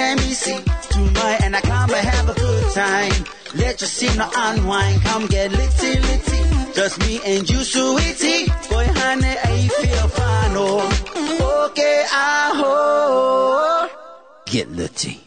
[0.45, 0.61] see.
[0.93, 3.17] To my and I come and have a good time.
[3.57, 6.32] Let your no unwind, come get litty litty.
[6.75, 10.53] Just me and you sweetie, boy honey, I feel fine.
[10.55, 13.91] Oh, okay, I ah, hope.
[13.95, 14.23] Oh.
[14.47, 15.23] Get litty.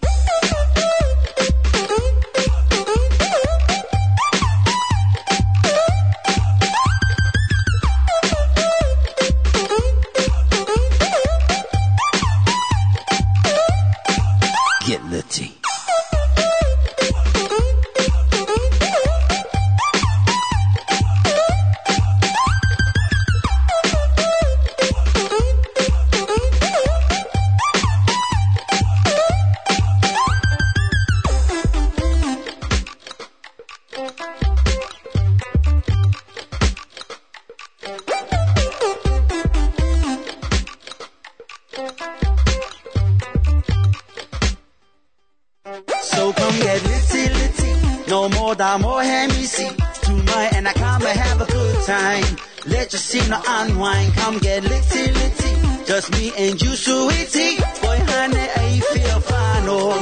[48.55, 49.57] more, da more MC.
[50.03, 52.23] Tonight and I come and have a good time.
[52.67, 55.51] Let your signal unwind, come get litty litty.
[55.85, 57.57] Just me and you, sweetie.
[57.81, 59.97] Boy, honey, I feel fine, oh.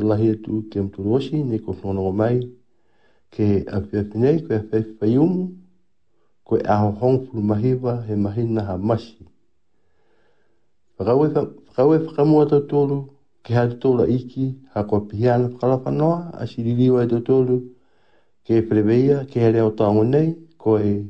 [0.01, 2.41] tu lahi tu ke mtu roshi ne ko fono mai
[3.35, 5.49] ke apiapine ko e fai fai umu
[6.47, 9.27] ko e aho hong fulu mahiwa he mahina ha masi.
[10.99, 11.27] Whakau
[11.95, 12.99] e whakamua tau tolu
[13.43, 17.59] ke hatu tola iki ha kua pihiana whakalapa noa a siririwa e tau tolu
[18.45, 21.07] ke e preveia ke he reo taongo nei ko e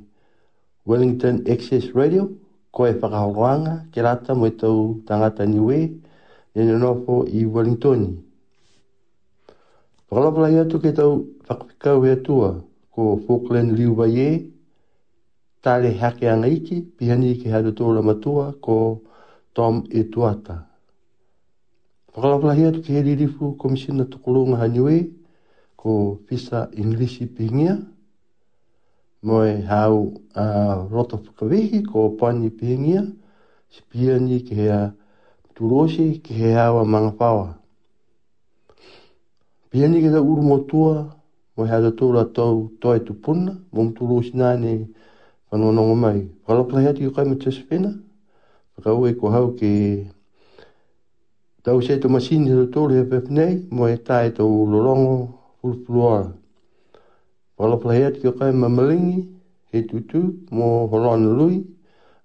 [0.89, 2.31] Wellington Access Radio
[2.73, 5.79] ko e whakahoroanga ke rata mo e tau tangata niwe
[6.55, 6.61] e
[7.33, 8.28] i Wellingtoni.
[10.11, 12.51] Whakalapalai atu ke tau whakakau hea tua
[12.97, 14.31] ko Falkland Liu Wai E,
[15.63, 19.03] tāre hake anga iki, pihani ke haru tōra matua ko
[19.55, 20.57] Tom E Tuata.
[22.17, 25.11] Whakalapalai atu ke he ririfu komisina tukurunga haniwe
[25.77, 27.77] ko Fisa Inglisi Pihingia,
[29.29, 33.05] moe hau a uh, roto whakawehi ko Pani Pihingia,
[33.69, 34.81] si pihani ke hea
[35.55, 37.59] turoshi ke hea wa mangapawa.
[39.71, 41.13] Pia ni ke ta uru motua,
[41.57, 44.89] mo hea ta tōra tau toi e tu puna, mo mtu lo si nāne
[45.53, 46.25] whanua nongo mai.
[46.49, 47.91] Whala pala hea ti kai ma pina, whena,
[48.77, 49.69] whaka ue ko hau ke
[51.65, 56.33] tau seto to masini ta tōra hea pepnei, mo e tae tau lorongo pulpuluara.
[57.59, 59.29] Whala pala hea ti kai ma malingi,
[59.71, 61.57] he tutu, mo holoana lui,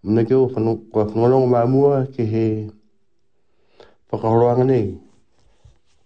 [0.04, 2.46] mo na keo whanua nongo mai mua ke he
[4.10, 5.03] whakahoroanga nei.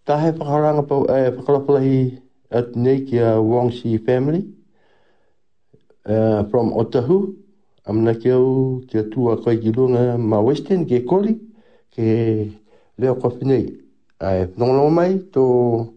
[0.08, 4.39] Ta he whakaranga pa, e, eh, whakarapalahi at nei ki a Wongsi family
[6.06, 7.36] eh, from Otahu.
[7.88, 11.34] Am na ki au ki a tua ki lunga ma Western ke Kori
[11.91, 12.50] ke
[12.98, 13.65] leo kofi nei.
[14.22, 15.32] Ai, nongono mai tō...
[15.43, 15.93] To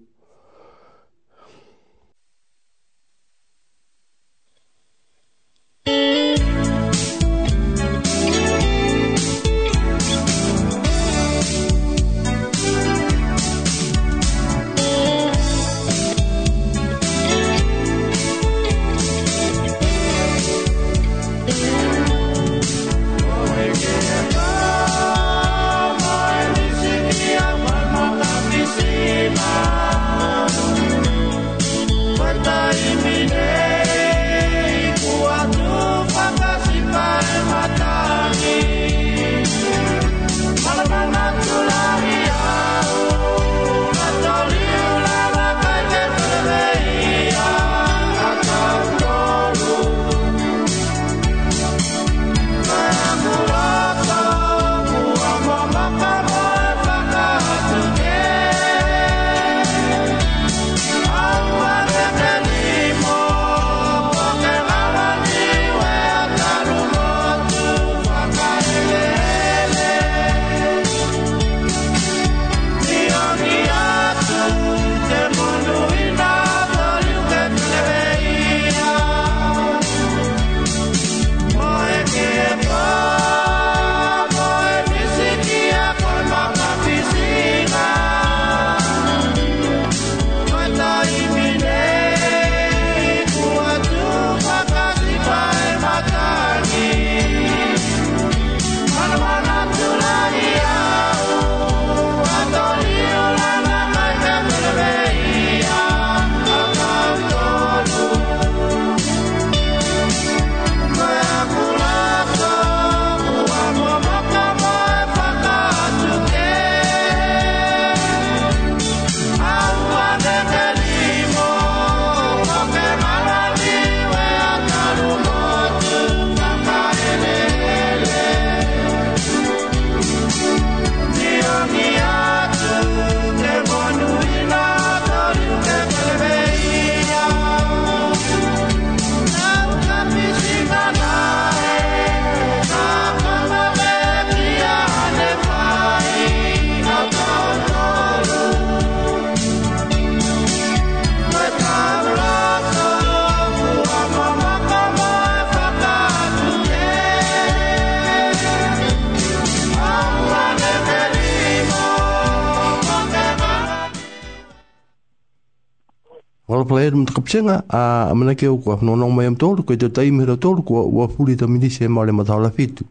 [167.21, 170.89] kupchenga a mana ke ko no no mai mtol ko te tai mi rotol ko
[170.89, 172.85] wa puli ta mini se male ma thala fitu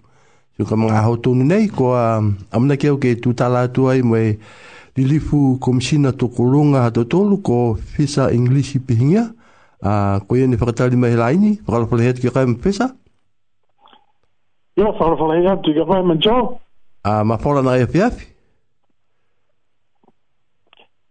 [0.58, 2.22] so ka mga ho tonu nei ko a
[2.54, 4.18] mana ke ke tu tala tu ai mo
[4.98, 9.26] lilifu komshina to kolunga ha totolu ko fisa english pihinga
[9.82, 12.94] a ko ye ni fratali mai laini ko ko lehet ke ka mpesa
[14.78, 16.60] yo fara fara ya tu ga fa manjo
[17.04, 18.38] a ma fora na ya e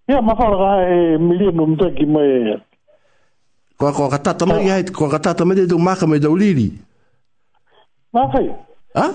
[0.08, 2.56] Ia, yeah, mawhara rā e milia no mtaki mai e
[3.78, 6.68] Ko ko kata tama ia ko kata tama de tu maka me dauliri.
[8.10, 8.50] Mafai.
[8.98, 9.06] Ha?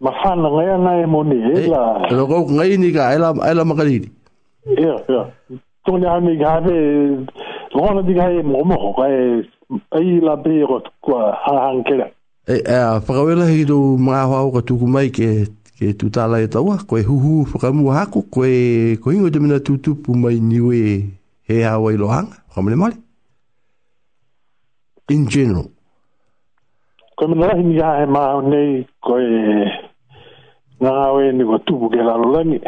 [0.00, 1.82] Mafana ngai na e moni e la.
[2.16, 4.08] Lo ko ngai ni ka ela ela makariri.
[4.72, 5.22] Ia, ia.
[5.84, 6.74] Tu ni ani ka be
[7.76, 9.44] ngona di ka e mo mo ka e
[9.96, 12.08] ai la be ko kwa hang kela.
[12.48, 12.76] E e
[13.06, 15.44] pakawela hi do mga hao ka tuku mai ke
[15.76, 19.60] ke tutala e tawa ko e huhu pakamu hako ko e ko ingo de mina
[19.60, 21.04] tutupu mai niwe.
[21.44, 22.96] he awa i lohanga, kamele male.
[25.08, 25.70] In general.
[27.18, 29.26] Kona mea hini a he maa nei koe
[30.82, 32.60] ngā awe ni kwa tupu ke lalo langi.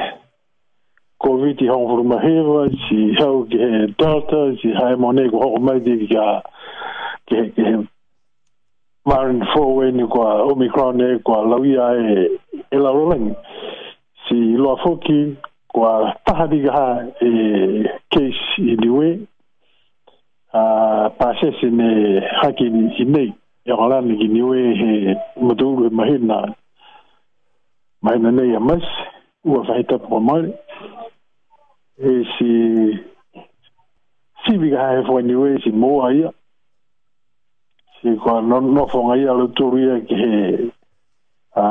[1.22, 5.40] Covid i hong furuma hewa, si hau ke he data, si hae mo nei kwa
[5.46, 6.42] hoko mai di ki a
[7.26, 7.88] ke he ke he
[9.06, 13.34] marin fowe ni kwa Omicron e kwa lawia e, e lalo langi.
[14.26, 15.36] Si loa foki
[15.68, 16.82] kwa taha di ka
[17.20, 17.30] e
[18.14, 18.34] case
[18.70, 19.08] i ni we
[20.60, 20.60] a
[21.18, 21.86] pase se ne
[22.40, 22.66] haki
[23.00, 23.28] i nei
[23.70, 24.90] e ola ni ki ni we he
[25.46, 26.36] mudu e mahina
[28.04, 28.84] mahina nei a mas
[29.50, 30.50] ua fahita po mare
[32.10, 32.50] e si
[34.42, 36.30] si vika hae fwa ni we si moa ia
[37.98, 40.34] si kwa nofonga ia lo turu ia ki he
[41.62, 41.64] a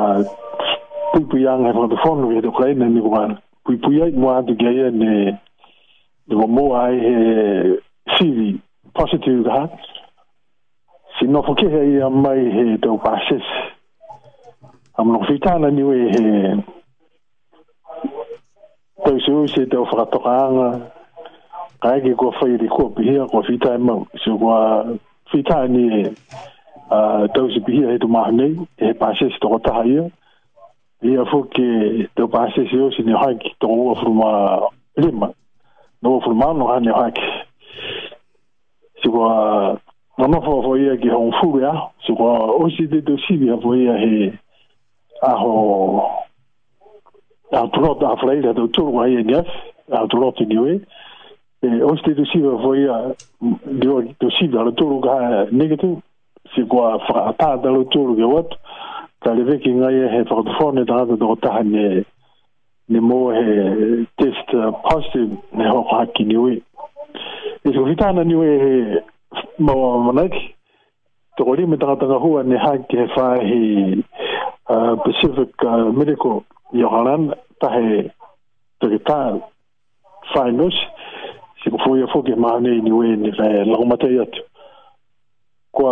[1.12, 3.22] pui pui anga fwa te fonu ki he tukai ne ni kwa
[3.64, 5.38] pui pui ai mua atu ki aia ne
[6.30, 7.16] e wo moa e he
[8.16, 8.48] siwi
[8.96, 9.62] positive ha
[11.18, 13.44] si no foke he ia mai he tau pases
[14.98, 16.22] am no fitana ni we he
[19.04, 20.70] tau si uise tau whakatoka anga
[21.84, 24.84] ka ege kua whaire kua pihia kua fitai e mau si kua
[25.30, 26.12] fitai ni he
[27.36, 30.04] tau si pihia he tu maha nei he pases toko taha ia
[31.04, 31.68] ia foke
[32.16, 34.30] tau pases i osi ni haiki toko ua furuma
[34.96, 35.28] lima lima
[36.04, 37.16] no fu man no han hak
[39.02, 39.74] si wa
[40.18, 41.88] no no fu fu ye ki hon fu ya ah.
[42.04, 44.32] si wa o si de de si ya fu ye he
[45.22, 46.08] a ho
[47.52, 49.46] a tro da fle da do tur wa ye gas
[49.90, 50.72] a tro ti ni we
[51.64, 53.14] e o si de si fu ye
[53.80, 56.02] de o de si da tur ga negatu
[56.52, 58.50] si wa fa ta da tur ge wat
[59.24, 62.04] ka le ve ki ngai e he fa fo ne da da ta ne
[62.88, 66.52] ne mo he eh, test eh, positive ne ho ha ki ni we
[67.66, 68.74] e so vita na ni we he
[69.58, 70.46] mo mo na ki
[71.38, 74.02] to me tra tra hua ne ha he fa he
[74.72, 75.50] eh, pacific
[75.98, 76.44] medical
[76.74, 78.10] Yoharan tahe
[78.80, 80.68] ta e he to
[81.64, 84.34] si ko fuia fuke ma ne ni we ne fa la ko mate yat
[85.72, 85.84] ko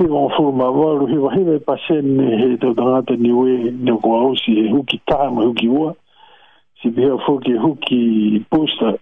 [0.00, 3.02] he won fu ma wa ru he wa he pa sen ne he to tra
[3.06, 5.92] ta ni we ne ko o si hu ki ta ma hu ki wa
[6.82, 8.92] si pia fuki huki posta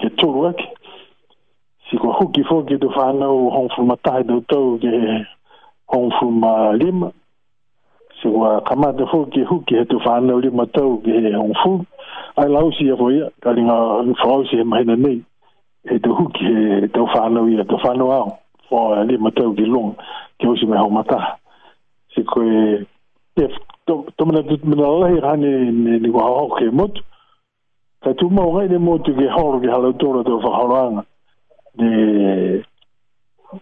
[0.00, 0.68] ke tūru aki.
[1.88, 4.92] Si kua huki fuki tu whanau hong fuma tai tau tau ke
[5.92, 7.10] hong fuma lima.
[8.20, 11.72] Si kua kamata fuki huki he tu whanau lima tau ke hong fu.
[12.38, 13.78] Ai lausi ako ia, kari ngā
[14.22, 15.20] whausi he mahena nei.
[15.88, 16.46] He tu huki
[16.80, 18.30] he tau whanau ia, tu whanau au.
[18.70, 19.92] Fua lima tau ke long,
[20.40, 21.36] ke usi me hong mata.
[22.14, 22.78] Si kua
[23.36, 23.48] e...
[24.18, 27.02] Tomana mena lahi rani ni kua hao ke motu.
[28.08, 31.02] Ka tu mau ngai ne motu ke horo ke halau tōra tō whakaroanga.
[31.78, 31.88] Ne,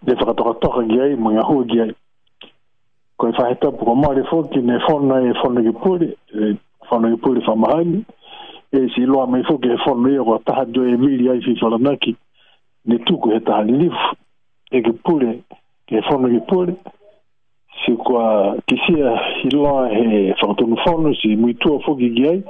[0.07, 1.93] ne whakatoka toka ki ai, mga hua ki ai.
[3.19, 6.45] Ko e whaheta puka maare fōki, ne whona e whona ki puri, e
[6.91, 8.01] whona ki puri whamahaini.
[8.71, 11.43] E si loa mai fōki e whona ia, ko a taha dio e miri ai
[11.43, 12.17] fi whalanaki.
[12.87, 14.15] Ne tuku he taha lifu,
[14.71, 15.33] e ki puri,
[15.89, 16.75] ke whona ki puri
[17.85, 22.43] si kwa kisia hilo he fatunu fonu si muitu fo gigai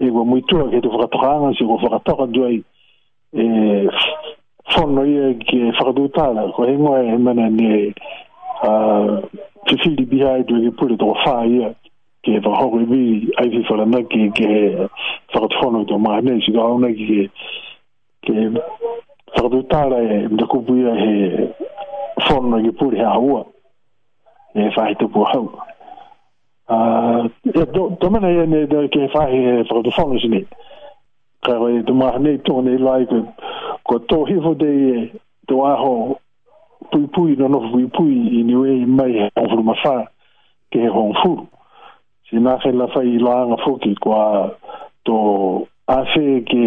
[0.00, 2.62] e wa muitu ke to fatranga si wa fatora duai
[3.32, 3.88] e
[4.68, 7.94] fonu ye ke fatuta la ko he mo e mana ne
[8.62, 9.20] a
[9.66, 11.74] ti fil di bihai do ye pulu do fa ye
[12.22, 14.88] ke va ho ke bi ai fi fala na ke ke
[15.32, 17.30] fatfonu do ma ne si ga ona ke
[18.22, 18.34] ke
[19.36, 21.16] fatuta la e de ku bu ye he
[22.28, 23.16] fonu ye pulu ha
[24.56, 25.52] e fai to po hau
[26.68, 30.40] ah do do mena ye ne do ke fai e pro do fono sine
[31.44, 33.12] ka ro e do ma ne to ne like
[33.88, 35.12] ko to hi fo de e,
[35.48, 36.16] to a ho
[36.90, 39.94] pui pui no no pui pui i ni we mai o fu ma fa
[40.72, 41.34] ke ho fu
[42.30, 44.16] si na fe la fai la nga fu ki ko
[45.04, 45.16] to
[45.98, 46.66] a fe ke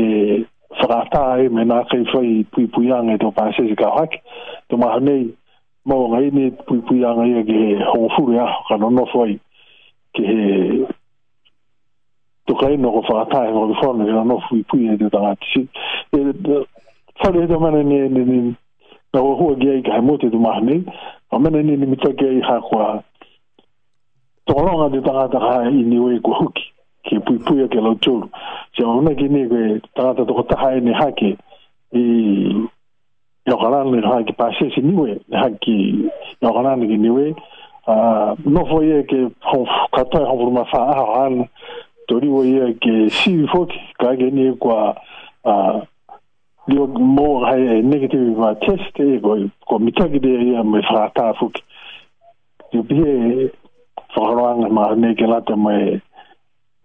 [0.79, 4.21] fratai e me na fe fai pui pui an e to pa se ka hak
[4.69, 5.19] to ma ne
[5.89, 7.57] mau ngai ni pui pui anga ia ki
[7.89, 9.39] hong furu ia ka nono fwai
[10.13, 10.37] ki he
[12.47, 15.61] tuka ino ko whakatai ngō ki whanu ki nono pui pui e te tangati si
[16.19, 16.57] e, e
[17.19, 18.37] whare heta mana ni ni ni
[19.13, 20.77] na kua hua ki ai ka hai mote tu maha ni
[21.35, 23.01] a mana ni ni mita ki ai haa kua
[24.45, 26.65] tuka longa te tangata ka i ni wei kua huki
[27.09, 28.29] ki pui pui a ke lau tūru
[28.77, 29.65] si a mana ki ni kua
[29.97, 31.31] tangata tuka taha e ni hake
[31.97, 32.03] i
[33.47, 35.73] yo kalan le hanki pase si niwe le hanki
[36.41, 37.25] yo le niwe
[37.87, 37.95] a
[38.53, 41.35] no foye ke hon kata hon vuma fa a han
[42.07, 44.77] tori wo ye ke si fo ki ka ge ni kwa
[45.45, 45.53] a
[46.67, 49.33] dio mo ha e negative va test e go
[49.67, 51.63] ko mita de ya me fa ta fo ki
[52.75, 53.49] yo bie
[54.13, 56.01] fo roang ma ne ke la te me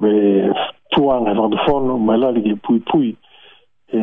[0.00, 0.10] me
[0.94, 3.10] tuang ha do de no me la li ki pui pui
[3.92, 3.98] e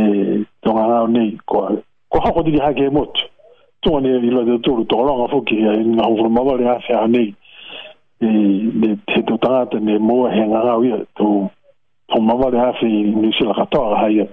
[0.63, 1.81] donga na ne ko
[2.11, 3.21] ko hako didi hake motu
[3.81, 7.07] tunga ni ilo te tūru toko langa fuki ya i ngā hufuru mawale a whea
[7.07, 7.31] nei
[8.21, 8.27] e,
[8.81, 11.27] ne te tō tangata ne mōa he ngā ia tō
[12.11, 14.27] tō mawale a whea i nisila katoa ka haia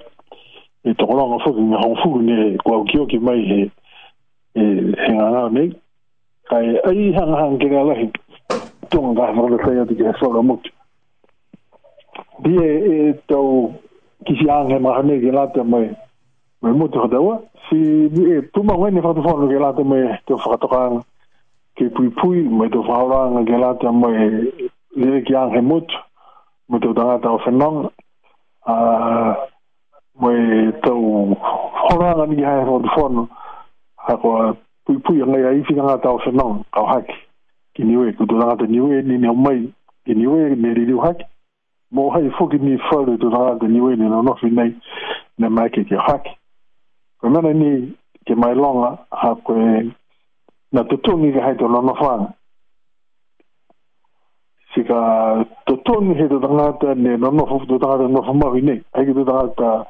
[0.85, 3.61] e toko langa fuki ngā hufuru ne kua ukioki mai he
[4.55, 4.61] e,
[5.07, 5.71] he ngā ngā nei
[6.51, 8.11] kai ai hanga hanga kira lahi
[8.91, 10.77] tunga ngā hufuru le whea tiki he whaura motu
[12.43, 13.43] die e tō
[14.27, 15.89] kisi anghe maha nei ki lata mai
[16.63, 19.73] mai motu hatawa si ni e tu ma ngai ni fa tu fa ngai la
[19.85, 21.01] me te fa to kan
[21.77, 25.51] ke pui pui me te fa ra ngai la te me eh, le ki an
[25.53, 25.87] he mut
[26.69, 27.91] me te da ta fa non
[28.65, 29.37] a
[30.21, 30.33] me
[30.81, 30.93] te
[31.81, 33.29] fa ra ngai ha fa tu fa no
[34.07, 34.55] ha ko
[34.85, 37.21] pui pui ngai ai fi ngai ta fa non ka ha ki
[37.75, 39.61] ki ni we ku tu ngai te ni we ni ni mai
[40.05, 41.27] ki ni we ni ri ha ki
[41.93, 44.49] mo hai fu ki ni fa ru tu ngai ni we ni no no fi
[44.49, 44.73] nei
[45.37, 46.38] ne mai ki ki ha ki
[47.19, 47.71] ko mena ni
[48.27, 49.91] ke mai longa a koe
[50.73, 52.31] na tutungi ke haito lono whanga.
[54.75, 54.99] Si ka
[55.67, 59.87] tutungi he tutangata ne nono fufu tutangata nono fumawi ne, hei ki tutangata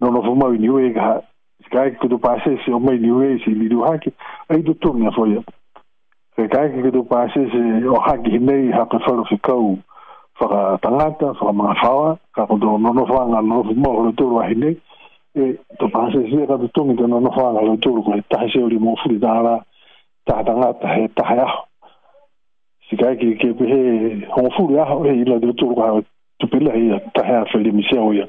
[0.00, 1.22] nono fumawi ni ue ka
[1.64, 4.12] si ka eki kutu pasese o mai ni ue si li du haki,
[4.50, 5.40] hei tutungi a foya.
[6.36, 9.78] Si ka eki kutu pasese o haki ha haka faru si kau
[10.38, 14.76] whakatangata, whakamangawhawa, ka kutu nono whanga nono fumawi le turu ahinei,
[15.34, 15.42] 呃，
[15.78, 19.60] 都办事世界高头都没得那那话来了，就是过，大小的毛富的大啦，
[20.26, 21.44] 大当啊，大大呀，
[22.90, 26.02] 世界给给不嘿，红富的啊，嘿，伊拉都做过，
[26.38, 28.26] 都别来呀，大呀，非得没笑呀，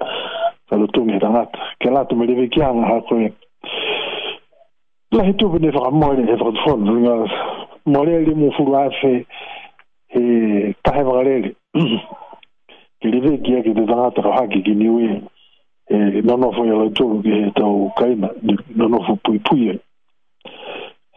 [0.70, 1.46] 咱都都没当啊，
[1.80, 3.32] 跟那都没得被讲啊，还可以。
[5.14, 6.80] لا هي توب نفع مالي هي فقد فون
[7.86, 9.26] مالي اللي مو فلوها في
[10.12, 11.54] هي تحيف غريلي
[13.06, 15.22] اللي بيجي كده زغاطة وحاكي كنيوين
[15.90, 18.30] e non e nono fo ia to ke to kaina
[18.76, 19.80] non ho pui pui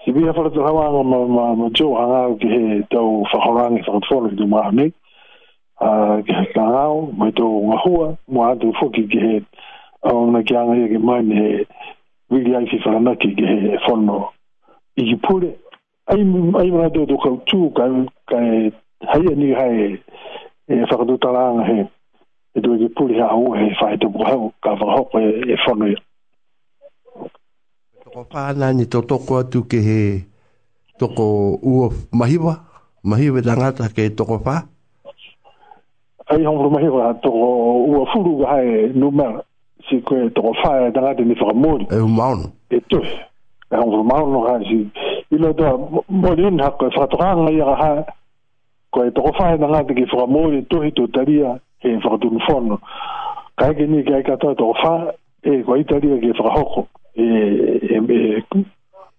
[0.04, 3.78] si bia fa to hawa no ma ma ma jo hanga ke to fa horang
[3.84, 4.70] fa to fo ma
[5.78, 9.44] a ke kao ma to ma hua mo a to fo ki ke
[10.02, 11.66] a ona ke anga ke mai ne
[12.28, 14.32] wili ai fi fa che ki ke fo no
[14.96, 15.54] i ki pure
[16.10, 16.18] ai
[16.58, 17.86] ai ma to to tu ka
[18.30, 18.38] ka
[19.14, 19.94] hai ni hai
[20.66, 21.30] e fa to ta
[22.56, 25.94] e do ki puri ha o e fai te buhau ka whaho koe e whanui.
[28.04, 30.00] Toko pāna ni to toko atu ke he
[30.98, 32.54] toko ua mahiwa,
[33.04, 34.62] mahiwa langata e ke toko pā?
[36.32, 37.44] Ai hongru mahiwa, toko
[37.92, 39.44] ua furu ga hae numera,
[39.88, 41.86] si koe toko pā e langata ni whakamori.
[41.92, 42.48] E umaono?
[42.72, 43.02] E tu,
[43.68, 44.80] e hongru maono ga si,
[45.30, 45.76] ilo toa
[46.08, 48.00] mori unha koe whatoranga ia ga hae,
[48.90, 52.78] koe toko pā e langata ki whakamori, tuhi tu taria, e whakatulufono.
[53.56, 57.24] Ka ke ni ke kai katoa tō wha e kwa e, Italia ke whakahoko e,
[57.88, 58.42] e, e,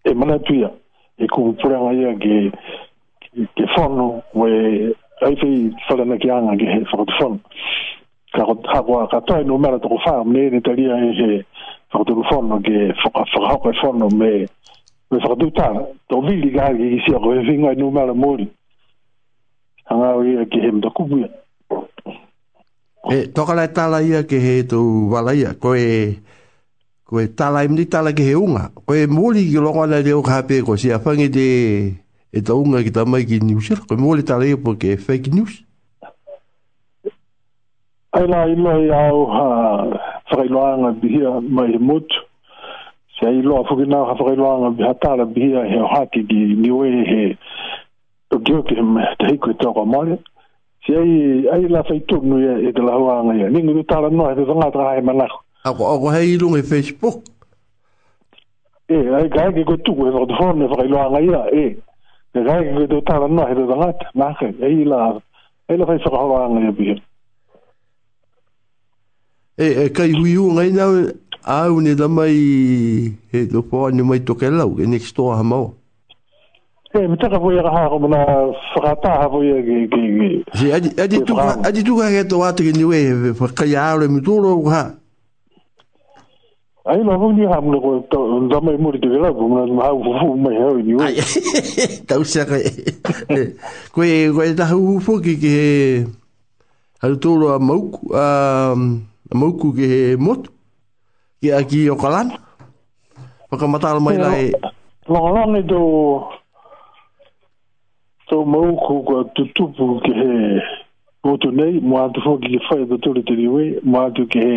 [0.05, 0.69] e manatuia
[1.17, 2.51] e kupuranga ia ke
[3.55, 4.93] ke whono we
[5.25, 7.39] aifei whalana e e ki anga ke he whakatufono.
[8.35, 11.29] Ka hakoa katoa e no mera tō wha mne in Italia e he
[11.93, 14.29] whakatulufono ke fa whakahoko e whono me
[15.09, 15.87] me whakatutana.
[16.09, 18.47] Tō vili ka hake ki sia koe whinga e no mera mo mori.
[19.89, 21.31] Hanga o ia ke he mtakupu ia.
[23.09, 26.19] E, toka lai e tala ia ke he tu walaia, ko e,
[27.07, 30.01] ko e tala imni e tala ke he unga, ko e mōli ki loko ala
[30.03, 31.47] reo ka hape, ko si afangi te
[32.35, 35.31] e ta unga ki tamai ki news, ko e mōli tala ia po ke fake
[35.31, 35.63] news.
[38.11, 39.43] Aila ilo i au ha
[40.27, 42.19] whakailoanga bihia mai he mutu,
[43.15, 46.91] se a ilo a whukinau ha whakailoanga bihia tala bihia he o hake ki niwe
[47.07, 47.21] he
[48.35, 50.19] o kio ki he me te hiku i e tōkwa mōli,
[50.87, 54.09] si ai ai la fai tonu ya e, e la wanga ya ni ngi tala
[54.09, 55.27] no e tonga tra e mana
[55.67, 57.17] ako ako hei lu ngi facebook
[58.87, 59.97] e ai ga ki ko tu e e.
[59.97, 61.65] ko no do ne fai lo anga ya e
[62.35, 65.03] e ga ki ko tala no e tonga na ke e la
[65.71, 66.87] e la fai fai wanga ya bi
[69.57, 70.83] e e kai hui u ngai na
[71.43, 72.37] au ni la mai
[73.35, 75.73] e do po ni mai to ke la u next to ha mau
[76.93, 78.25] e me taka voi aga hako mana
[78.75, 82.71] whakataha voi aga ki ki ki si adi tuka adi tuka ke to wate ke
[82.71, 84.83] niwe e whakai aare mi tūro au ha
[86.87, 90.55] ai mawhu ni ha muna koe nda mai mori te kera mana mahau fufu mai
[90.55, 91.17] hau i e niwe ai
[92.07, 92.63] tau sia kai
[93.93, 95.67] koe koe taha ufu ki ki he
[97.03, 98.25] haru tūro a mauku a
[99.43, 100.51] mauku ki he motu
[101.43, 102.39] ki a ki o kalana
[103.51, 104.49] whakamatala mai lai
[105.07, 105.79] Lo lo ni do
[108.29, 110.31] tau mau ko ko tutupu ke he
[111.23, 114.53] koto nei mua te fo ki ke whai te tori te riwe mua ke he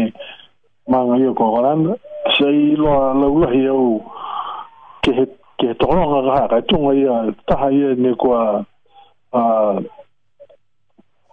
[0.91, 1.95] maanga i o kwa waranda
[2.39, 3.27] sei loa la
[3.71, 3.87] au
[5.07, 5.25] ke he
[5.63, 8.39] ke he tononga raha kai tunga ia taha ia ne kua
[9.33, 9.41] a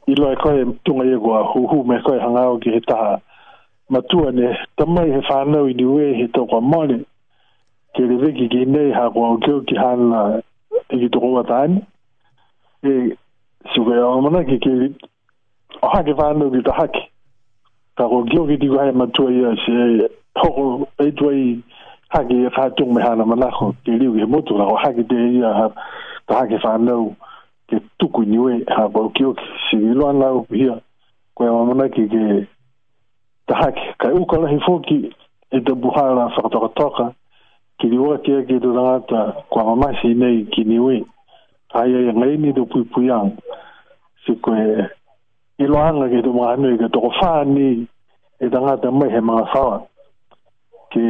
[0.07, 1.17] i loa e koe tunga ia
[1.51, 3.17] hu hu me koe hangau ke he taha
[3.89, 7.01] matua ne tamai he whanau i niwe he tau kwa mole
[7.97, 10.41] ke reveki ki nei ha kua o keo ki hana
[10.89, 11.81] e ki tukua taani
[12.83, 13.17] E,
[13.73, 14.93] sou kwa ya wamanaki ki,
[15.81, 17.01] o hake fa anou ki ta hake,
[17.97, 20.09] kako gyo ki di kwa haye matoa ya, siye,
[20.39, 21.61] hoko e dwayi e, e
[22.13, 25.19] hake ya khajong me hala manakon, ki li yu ki motu la, o hake de
[25.41, 25.71] ya
[26.27, 27.15] ta hake fa anou,
[27.67, 30.77] ki tuku niwe, hapa o gyo ki, si yu luan la ou pia,
[31.33, 32.23] kwa ya e wamanaki ki,
[33.47, 34.99] ta hake, ka yu kwa la hefo ki,
[35.55, 37.11] e do buha la fakta wa toka,
[37.81, 41.03] ki li wakia ki do la ata, kwa wamanasi yi nei ki niwe,
[41.73, 43.31] ai ai ngai ni do pui pui ang
[44.25, 44.87] si ko e
[45.61, 47.85] i lo anga ke do ma ni ke to fa ni
[48.39, 49.81] e da ngata mai he ma sa
[50.93, 51.03] ke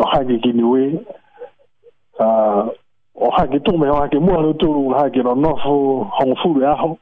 [0.00, 0.82] o ha ki ni we
[2.20, 2.28] a
[3.26, 6.04] o ha ki tu me ha ki mu ha tu ru ha ki no fu
[6.16, 6.98] ho fu re ho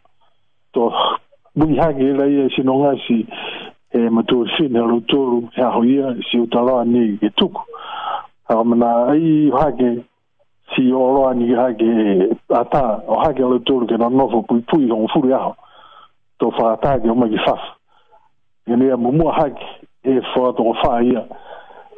[0.73, 0.83] to
[1.59, 3.27] bu ha ki la e ye si no nga si
[3.91, 6.79] e ma tu si na lu tu ru ha ho ye si u ta lo
[6.87, 7.63] ni ke tu ko
[8.55, 10.07] a mana ai ha ki
[10.77, 11.91] si oro ani ha ke
[12.55, 15.51] ata o ha ke tur ke no no fu pui pui on fu ya
[16.39, 17.57] to fa ata ke o ma gifa
[18.67, 19.67] ye ne mo mo ha ke
[20.15, 21.25] e fo to fa ya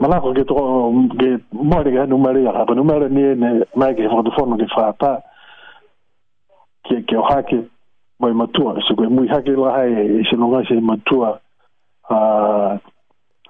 [0.01, 0.55] ma na ko ke to
[1.21, 4.33] ke mo re ga numero ya ha numero ni e ne ma ke fo to
[4.39, 5.21] fo no ke fa ata
[6.89, 7.61] ke ke o ha ke
[8.21, 10.81] mo ma tu so ke mo ha ke la ha e se no ga se
[10.81, 11.37] ma tu a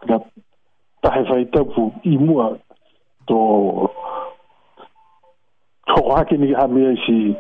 [0.08, 0.18] ga
[1.02, 2.50] ta he fa i mua
[3.26, 3.38] to
[5.88, 7.36] hoko ni ha mea si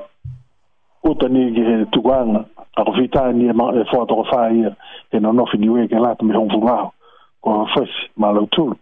[1.02, 2.44] uta ni ki he tukuanga
[2.76, 4.76] a e e e ko ni e mao e fua toko faa ia
[5.12, 6.92] e no nofi ni weke lata me hongfu ngaho
[7.40, 8.74] ko a fes ma lau tulu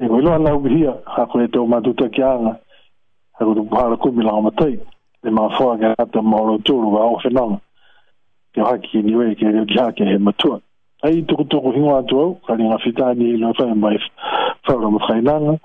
[0.00, 2.56] e ko iloa lau ki hia ha ko e teo matuta ki anga
[3.32, 4.78] ha ko tupu hala kumi lao matai
[5.24, 7.60] e mao fua ke lata ma lau tulu wa ofe nanga
[8.54, 10.60] ke haki ni weke e ki hake he matua
[11.02, 13.98] ai tuku tuku hingwa atu au kari nga fita ni ilo fai mai
[14.64, 15.58] fai lo mutkainanga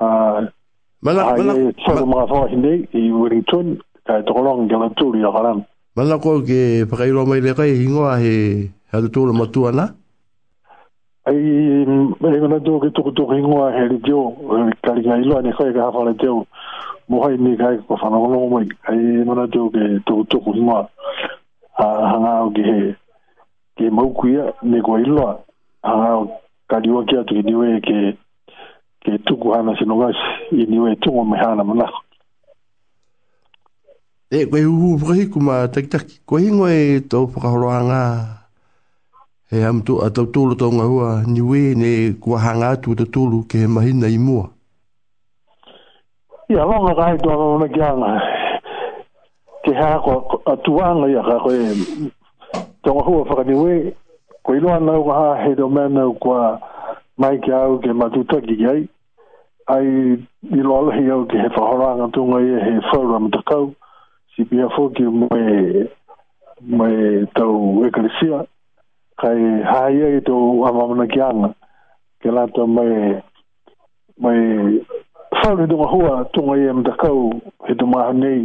[0.00, 0.40] a ah,
[1.02, 5.64] Mana mana sa mga fa hindi i Wellington ka tolong ga tu ri haram.
[5.96, 9.64] Mana ko ke pakai ro mai le kai hingo a he ha tu lo matu
[9.64, 9.96] ana.
[11.24, 11.40] Ai
[11.88, 14.36] mm, mai mana do ke tu tu hingo a he jo
[14.84, 16.44] ka ri ngai lo ne kai ga fa le jo
[17.08, 20.36] mo hai ni kai ko fa no lo mai ai mana do ke tu tu
[20.44, 20.84] ku ma
[21.80, 22.92] a hanga o ke
[23.80, 25.24] ke mau ku ya ne ko ilo
[25.80, 25.92] a
[26.70, 27.98] ka diwa ke atu ke diwe ke
[29.04, 30.18] ke tuku hana se nogas
[30.52, 31.86] i ni we tungo me hana mana
[34.28, 36.68] e koe u pri kuma tak tak ko hingo
[37.10, 38.02] to pra roanga
[39.48, 41.90] e am tu a to tulu to nga hua ni we ne
[42.22, 44.46] ko hanga tu to tulu ke mahina i mua
[46.54, 48.10] ya wa nga kai to nga jana
[49.64, 50.12] ke ha ko
[50.52, 51.48] atuanga ya ka ko
[52.84, 53.72] to hua fa ni we
[54.44, 56.38] ko ilo na u ha he do mena kwa
[57.20, 58.82] mai ki au ke matuta ki ai.
[59.74, 59.86] Ai
[60.56, 63.66] i lola au ke he whahoranga tunga i he whaura mtakau.
[64.34, 65.04] Si pia fōki
[66.60, 68.40] mwe, tau ekalisia.
[69.20, 69.38] Kai
[69.72, 70.34] hai ai tō
[70.68, 71.52] amamana ki anga.
[72.24, 72.88] Ke lata mwe,
[74.20, 74.34] mwe
[75.44, 77.30] whaura tunga hua tunga i mtakau
[77.68, 78.40] he tō maha nei.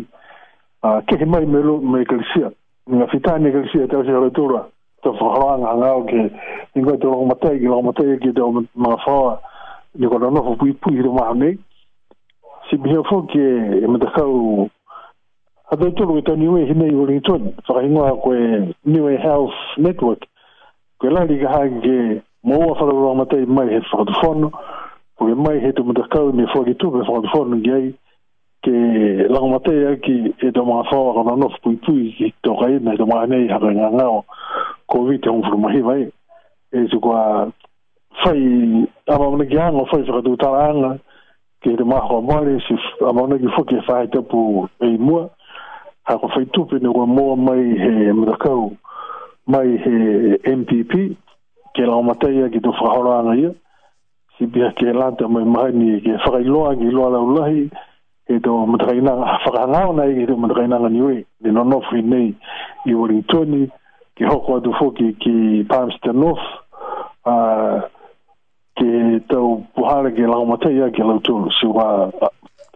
[1.07, 2.51] ke he mai me lo me ekalisia.
[2.91, 4.65] Nga fitani ekalisia tau se haratura
[5.05, 6.21] te whaharanga hanga o ke
[6.75, 9.37] ingoe te longa matai ki longa matai ki te o mga whaua
[9.99, 11.53] ni kona nofu pui pui te maha nei
[12.69, 13.45] si mihia fo ke
[13.77, 14.65] e mata kau
[15.71, 18.39] atai tolu e tau niwe hinei o Lington whakahingoa koe
[18.85, 20.25] Niwe Health Network
[20.99, 21.97] koe lari ka hagi ke
[22.43, 24.49] maua whaharanga longa matai mai he whakatufono
[25.19, 27.91] koe mai he te mata kau ni fo ki tupe whakatufono ki ai
[28.65, 28.73] ke
[29.29, 32.97] longa matai aki e te mga whaua kona nofu pui pui ki tau kaina e
[32.97, 34.21] te maha nei hapa ngā ngāo
[34.91, 36.03] COVID te hongfuru mahi vai.
[36.73, 37.51] E tu kua
[38.25, 40.91] whai a ki anga, whai whakatu tala anga,
[41.61, 45.29] ke te maha kua mwale, si amamana ki fuki e whai tapu e mua,
[46.03, 48.77] ha kua whai tupi ne kua mua mai he mrakau,
[49.47, 49.93] mai he
[50.57, 50.91] MPP,
[51.75, 53.51] ke lao mataia ki tu whakahora anga ia,
[54.37, 57.69] si bia ke lanta mai mahi ni ke whakailoa ki loa lau lahi,
[58.29, 62.31] e tō matakainanga, whakahangau nei e tō matakainanga niwe, ni nonofu i nei
[62.85, 63.67] i Wellingtoni,
[64.15, 66.45] ki hoko atu foki ki Palmerston North
[67.25, 67.79] uh,
[68.75, 68.89] ki
[69.29, 71.87] tau puhara ki langamatei a ki lautulu si wā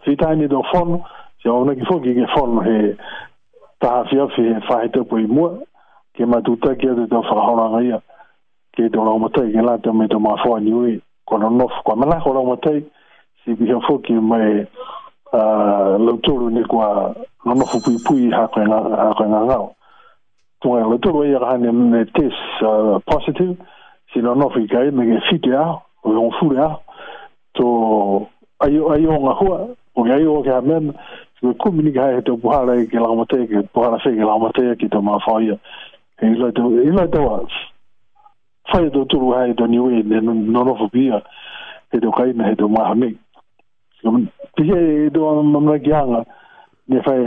[0.04, 0.96] si taini tau whonu
[1.40, 2.76] si wā ki foki ki whonu he
[3.80, 5.50] tahawhiawhi he whahetau pui mua
[6.14, 7.98] ki matuta ki atu tau whakahoranga ia
[8.76, 12.46] ki tau langamatei ki lātau me tau mawhoa niwi kona nof kwa mana ko rau
[12.52, 12.84] matai
[13.44, 14.60] si bihia fuki mai
[15.32, 17.14] uh, lauturu ni kwa
[17.44, 19.64] nono fupui pui hakoe ngangau.
[19.64, 19.68] Nga,
[20.62, 23.56] tunga ngā tūru e ia hane me test uh, positive,
[24.12, 25.64] si nō nōwhi kai me ke fite a,
[26.02, 26.68] o ke ngā fure a,
[27.56, 27.70] tō
[28.66, 29.60] ai o ngā hua,
[29.96, 30.92] o ke ai o ke hamen,
[31.38, 34.66] si me kumini kai he tō puhara e ke langamate, ke puhara fe ke langamate
[34.82, 35.56] ki tō mā whaia.
[36.20, 37.38] E ila tō e a,
[38.74, 40.36] whai tō tūru hai tō niwe, e, ne nō
[40.68, 41.22] nōwhi pia,
[41.94, 43.16] he tō kai me he tō mā hamei.
[44.56, 46.24] Pihe e tō mamra ki hanga,
[46.88, 47.26] ne whai,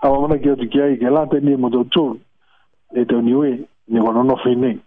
[0.00, 2.14] Awa mana ki atu ki ai, ke lante ni mo tō tūru,
[2.92, 3.48] e te uniwe
[3.88, 4.78] ni kono no fine.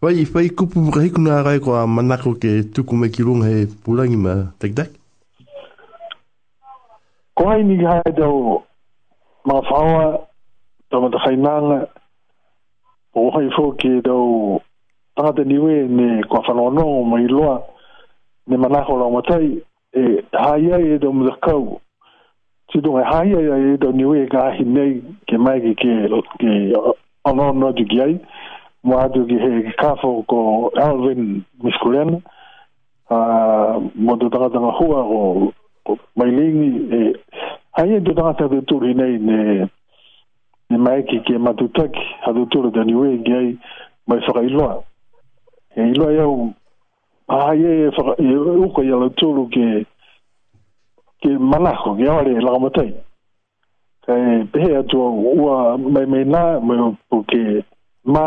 [0.00, 4.34] Fai, fai kupu kahikuna arai ko a manako ke tuku me kirunga he pulangi ma
[4.60, 4.72] tek
[7.36, 8.62] Ko hai ni hai tau
[9.46, 10.04] ma whaua
[10.90, 11.78] tau mata whainanga
[13.20, 14.22] o hai fō ke tau
[15.16, 17.26] tangata niwe ne kua whanua no o mai
[18.48, 19.46] ne manako rao matai
[20.00, 21.80] e hai ai e tau mata
[22.76, 26.08] Si tunga hai ai ai to ni ue ka ahi nei ke mai ki ke
[27.24, 28.20] anono atu ki ai.
[28.84, 32.20] Mo atu ki he kafo ko Alvin Miskulen.
[34.04, 35.00] Mo tu tangatanga hua
[35.88, 36.70] ko mai lingi.
[36.92, 36.98] E,
[37.80, 39.70] hai ai e tu tangatanga te turi nei ne
[40.68, 43.56] ne mai ki ke matutaki atu turi to ni ue ki ai
[44.06, 44.82] mai whakailoa.
[45.80, 46.52] E iloa iau,
[47.28, 49.95] ahai e whakailoa e uko iala turu ke matutaki
[51.26, 52.94] ke manako ke awari e laka matai.
[54.06, 56.78] Kei pehe atua ua mai mai nā, mai
[57.10, 57.40] o ke
[58.06, 58.26] mā,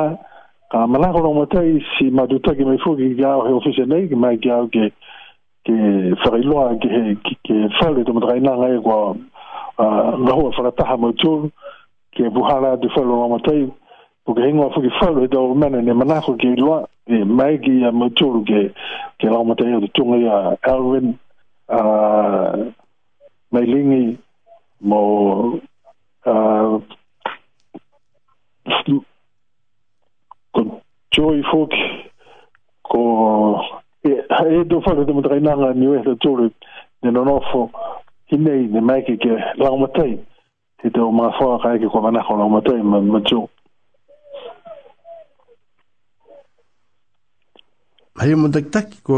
[0.71, 4.35] ka manako laka matai si madutaki mai fuki ke awa he ofisia nei, ke mai
[4.37, 4.91] ke awa ke
[5.65, 5.73] ke
[6.19, 7.39] whakailoa ke he ke
[7.79, 9.15] whale to matakai nā ngai kua
[10.19, 11.47] ngahua whakataha mai tūru,
[12.15, 13.61] ke buhara atu whale laka matai,
[14.27, 17.79] po ke hingoa fuki whale he tau mana ne manako ke iloa, ke mai ke
[17.79, 18.67] ia mai tūru ke
[19.23, 20.37] ke laka matai atu tūnga ia
[20.73, 21.15] Alvin,
[23.49, 24.05] mai lingi
[24.85, 25.01] mo
[30.53, 30.59] ko
[31.13, 31.73] joy folk
[32.85, 33.01] ko
[34.05, 36.49] e, e do fale de mudra ina ni we de tolu
[37.01, 37.69] de no nofo
[38.29, 40.13] ine de mai ke ke la matai
[40.81, 43.49] te do ma fo ka ke ko mana ko la matai ma ma jo
[48.15, 49.17] mai mo tak ko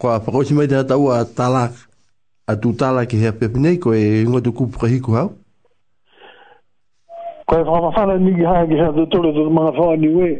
[0.00, 1.89] ko apo ko si mai de ta wa talak
[2.50, 5.30] a tu tala ki hea pepe nei e ingo tu kupu kahiku hau?
[7.46, 10.30] Koe kama whana ni ki hae ki hea te tole tu mga whaa ni we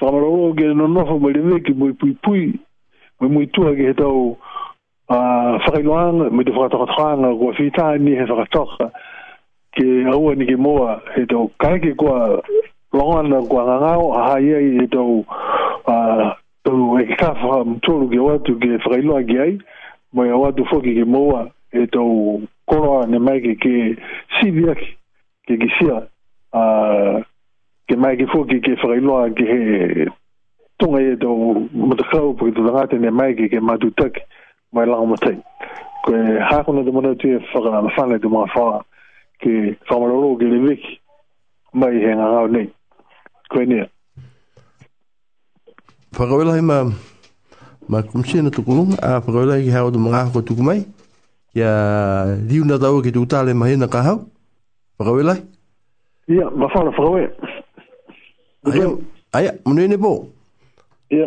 [0.00, 2.60] whamaroro ke no nofo ma le veki mui pui pui
[3.20, 4.36] mui mui tua ki he tau
[5.08, 8.90] whakailoanga mui te whakatakatakanga kua whitaa ni he whakatoka
[9.72, 12.42] ke aua ni ke moa he tau kaike kua
[12.92, 15.24] longana kua ngangao a haia i he tau
[16.64, 19.54] tau e kafa mtoro ke watu ke whakailoa ki hae
[20.12, 23.72] mo ia watu foki ki moa e tau koroa ne mai ke ke
[25.46, 25.90] ke ke
[26.52, 27.22] a
[27.88, 29.58] ke mai foki ke whakailoa ke he
[30.78, 34.20] tunga e tau matakau po ke tu langate ne mai ke ke matu taki
[34.72, 35.36] mai lango matai
[36.04, 38.82] ko e hakuna te mona tue whakalana te mga whaa
[39.42, 39.50] ke
[39.88, 40.58] whamaroro ke le
[41.74, 42.66] mai he ngangau nei
[43.50, 43.86] koe e nea
[46.10, 46.62] Whakawela hei
[47.88, 50.86] Maar makumsina tukulunga a pakaulai ki hawa mga ako dat
[51.54, 54.28] ya liu na tawa ki tukutale mahina kahau
[54.98, 55.42] pakaulai
[56.28, 57.28] ya mafala pakaulai
[58.70, 58.86] aya
[59.34, 60.28] aya munu ini po
[61.10, 61.26] Ja.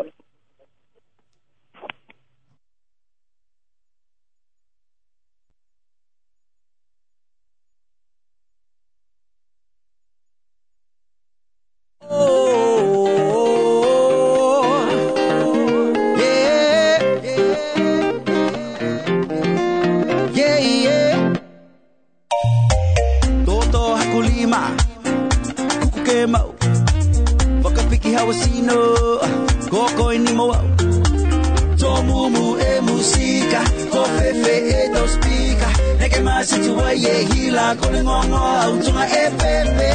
[33.04, 33.60] usika
[33.92, 35.68] kofefe etospika
[36.00, 39.92] neke masithiwa yehila kolingongo autunga efefe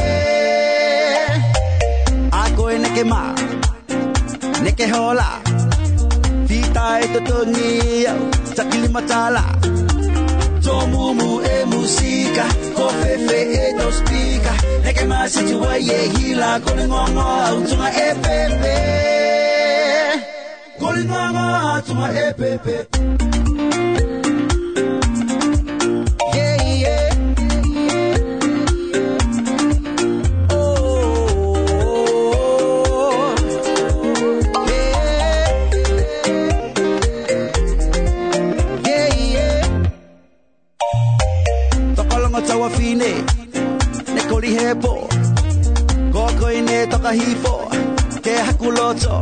[2.43, 3.21] akoe neke ma
[4.63, 5.27] neke hola
[6.49, 8.13] vita ya fita etotongia
[8.57, 9.43] takilimatala
[10.65, 12.43] tomumu emusika
[12.77, 14.53] kofefe etospika
[14.85, 18.77] neke masithiwa yehila kolingongo autunga efefe
[20.79, 21.45] kulinwanga
[21.85, 22.79] tuma epepe
[42.69, 43.11] fine
[44.15, 44.91] ne kori hepo
[46.13, 47.53] ko koi ne toka hipo
[48.23, 49.15] te hakuloto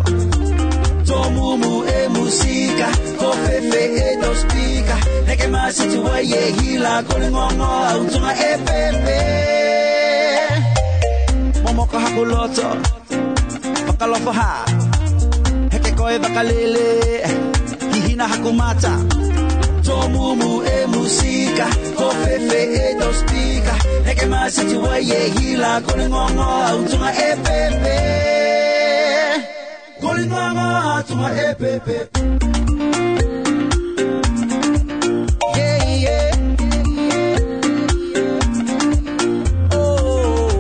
[1.36, 2.88] mumu e musika
[3.20, 4.98] ko fefe e to spika
[5.28, 9.18] ne ke ma se tu wa ye hila ko le ngongo au tunga e fefe
[11.64, 12.70] momo ka ha kuloto
[14.40, 14.50] ha
[15.72, 16.86] heke koe vakalele
[17.94, 18.94] hihina hakumata
[19.86, 24.96] to mumu e musika ko fefe e to spika ne ke ma se tu wa
[25.10, 26.80] ye hila ko ngongo au
[27.28, 28.17] e fefe
[30.18, 32.10] Calling mama to my hip, hip, hip.
[35.56, 36.32] Yeah, yeah.
[39.78, 40.56] Oh,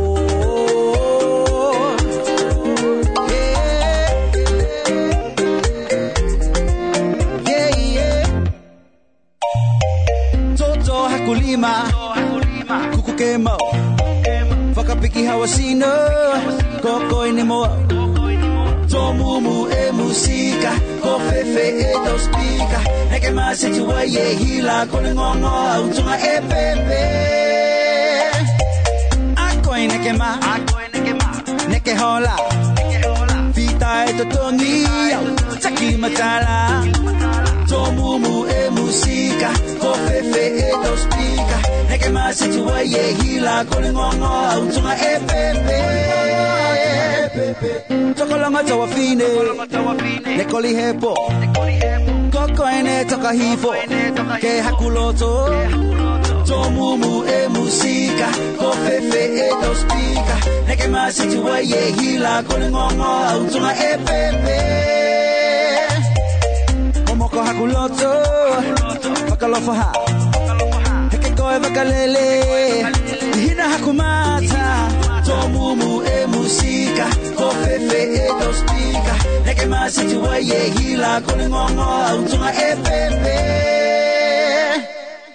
[11.25, 13.55] kulima kuku kemo
[14.75, 15.89] fakapiki hawasino
[16.83, 17.86] kokoinimoa
[21.17, 25.83] Ko fefe e tau speaker Nei ke maa se tua ye hila Kone ngongo au
[25.95, 27.03] tunga e pepe
[29.45, 31.39] A koe neke maa A koe nei ke maa
[31.71, 32.35] Nei ke hola
[33.55, 34.75] Vita e to tongi
[35.17, 35.23] au
[35.63, 36.59] Taki matala
[37.71, 39.49] Tō mumu e musika
[39.81, 41.59] Ko fefe e tau speaker
[41.89, 45.81] Nei ke maa se tua ye hila Kone ngongo au tunga e pepe
[48.17, 49.25] chokolanga tawafine
[50.37, 51.13] nekolihepo
[52.33, 53.71] koko ene toka hifo,
[54.41, 55.29] ke hakuloto
[56.47, 58.27] tomumu e musika
[58.57, 60.35] kofefe e tospika
[60.67, 64.57] neke masitiwa ye hila kolingongo autunga e pepe
[67.05, 68.09] komoko hakuloto
[69.29, 69.89] vakalofaha
[71.11, 72.27] heke koe vakalele
[73.43, 77.05] hina hakumata to mumu e musika
[77.37, 79.15] to fefe e to spika
[79.45, 83.37] neke masiti wa ye hila kone ngongo au tunga e pepe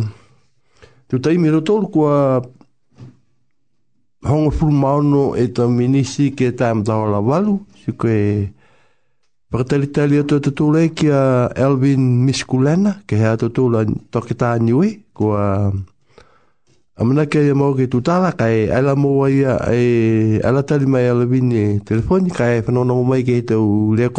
[1.11, 2.17] tu taimi rotolu kua
[4.29, 8.21] hongo fulu maono e tau minisi ke tam la walu si koe
[9.55, 11.23] Pakatalitali ato tatula ki a
[11.67, 15.71] Elvin Miskulena, ke hea tatula toki tā niwe, kua
[16.99, 19.55] amana ke ia mau ke tutala, kai ala moa ia,
[20.49, 24.11] ala tali mai Elvin e telefoni, kai whanonongo mai ke tau lea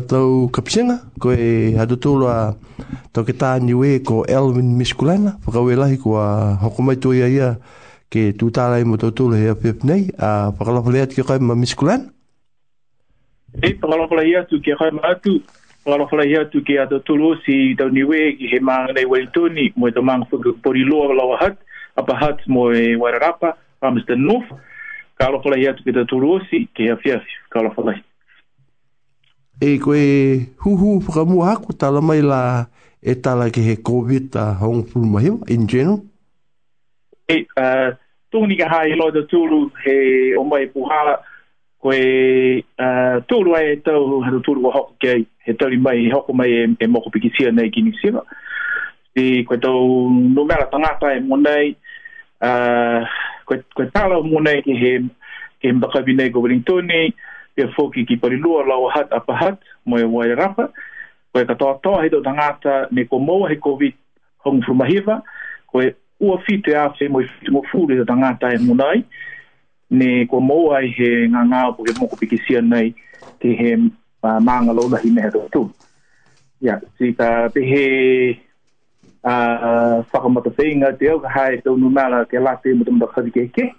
[0.00, 2.54] tau kapisenga ko e hadutulo a
[3.12, 7.28] tau ke tāni ue ko Elwin Miskulana whakau e lahi ko a hokumai tō ia
[7.28, 7.48] ia
[8.10, 11.54] ke tūtāra i mo tau tūlo hea pep nei a whakalapa lea tuke kai ma
[11.54, 12.10] Miskulana
[13.62, 15.38] Hei, whakalapa lea tuke kai ma atu
[15.84, 19.72] whakalapa lea tuke a tau tūlo si tau ni ue ki he maa nei Wellingtoni
[19.76, 21.58] mo e tau maa whakapori loa lawa hat
[21.96, 24.50] a pa hat mo e wairarapa Ramsden North
[25.14, 28.02] Kalo fola hiatu kita turuosi, kia fiasi, kalo fola hiatu
[29.60, 29.98] e koe
[30.58, 32.66] huhu whakamu haku tala mai la
[33.02, 36.00] e tala ke he COVID a hong pulmahewa in general?
[37.28, 37.94] E, uh,
[38.32, 39.98] tūni ka hae loida tūru he
[40.36, 41.18] o mai puhala
[41.78, 46.32] koe uh, tūru ai e tau hana tūru wa hoko kei he tauri mai hoko
[46.34, 48.22] mai e, e moko piki sia nei ki nisima
[49.14, 49.82] e koe tau
[50.14, 51.74] nungara tangata e monei
[53.46, 54.92] koe, tala o monei ke he
[55.62, 57.12] ke mbakabinei go Wellingtoni
[57.56, 59.54] e foki ki parilua lau hat apa hat
[59.86, 60.68] mo e wai rapa
[61.32, 63.94] ko e katoa toa hito tangata me ko moa he COVID
[64.44, 65.22] hong furumahiva
[65.70, 69.04] ko e ua fitu afe mo e fitu mo fure te tangata e munai
[69.90, 72.90] ne ko moa i he ngā ngā po ke moko pikisia nei
[73.38, 75.62] te he uh, maanga lo lahi mea tō tū
[76.62, 77.84] ia, si ka te he
[79.22, 83.46] uh, whakamata whainga te au ka hae tau nunala ke late mo te mta khadike
[83.54, 83.70] ke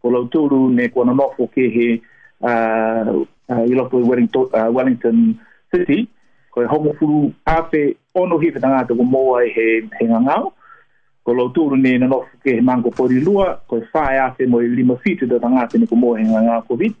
[0.00, 1.88] ko lau tūru ne ko ananofo ke he
[2.40, 5.34] uh, uh, i loto i Wellington, uh, Wellington
[5.72, 6.08] City,
[6.50, 10.52] ko e hongo furu ape ono hi tangata ko moa e he, he ngangau,
[11.24, 12.08] ko lo turu ni na
[12.42, 15.78] ke he mango pori lua, ko e whae ape mo i lima fitu da tangata
[15.78, 16.94] ni ko moa he ngangau COVID,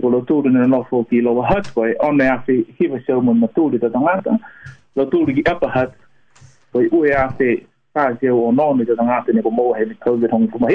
[0.00, 3.20] ko lo turu ni na ki lowa hut, ko e ono ape hi fe seo
[3.20, 4.38] mo na turu da tangata,
[4.96, 5.92] lo turu ki upper hut,
[6.72, 10.50] ko e ue ape whae o nono da tangata ni ko moa he COVID hongo
[10.58, 10.68] fuma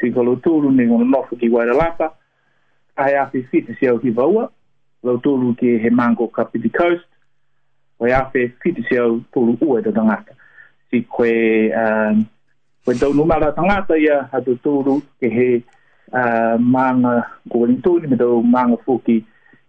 [0.00, 2.14] si ko lo turu ni na nofu ki wairalapa,
[3.00, 4.50] ai a fi fit e se vaua,
[5.02, 7.06] lau tolu ke he mango ka piti coast,
[7.98, 10.34] oi a fi fit e se o tolu ua da e tangata.
[10.90, 12.24] Si koe, um,
[12.84, 15.62] koe tau numara tangata ia hatu tolu ke he
[16.12, 19.22] uh, manga ko Wellingtoni, me tau manga fuki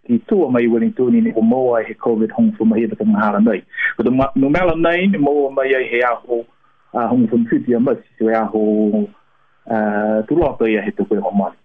[0.06, 3.62] ki tua mai Wellingtoni ni o moa he COVID hong fuma hea taka ngahara nei.
[3.96, 6.42] Koe tau numara nei ni moa mai ai he aho
[6.92, 8.58] uh, hong fuma fiti a masi, si oi aho
[9.64, 11.61] uh, tulata ia he tukoe o mani.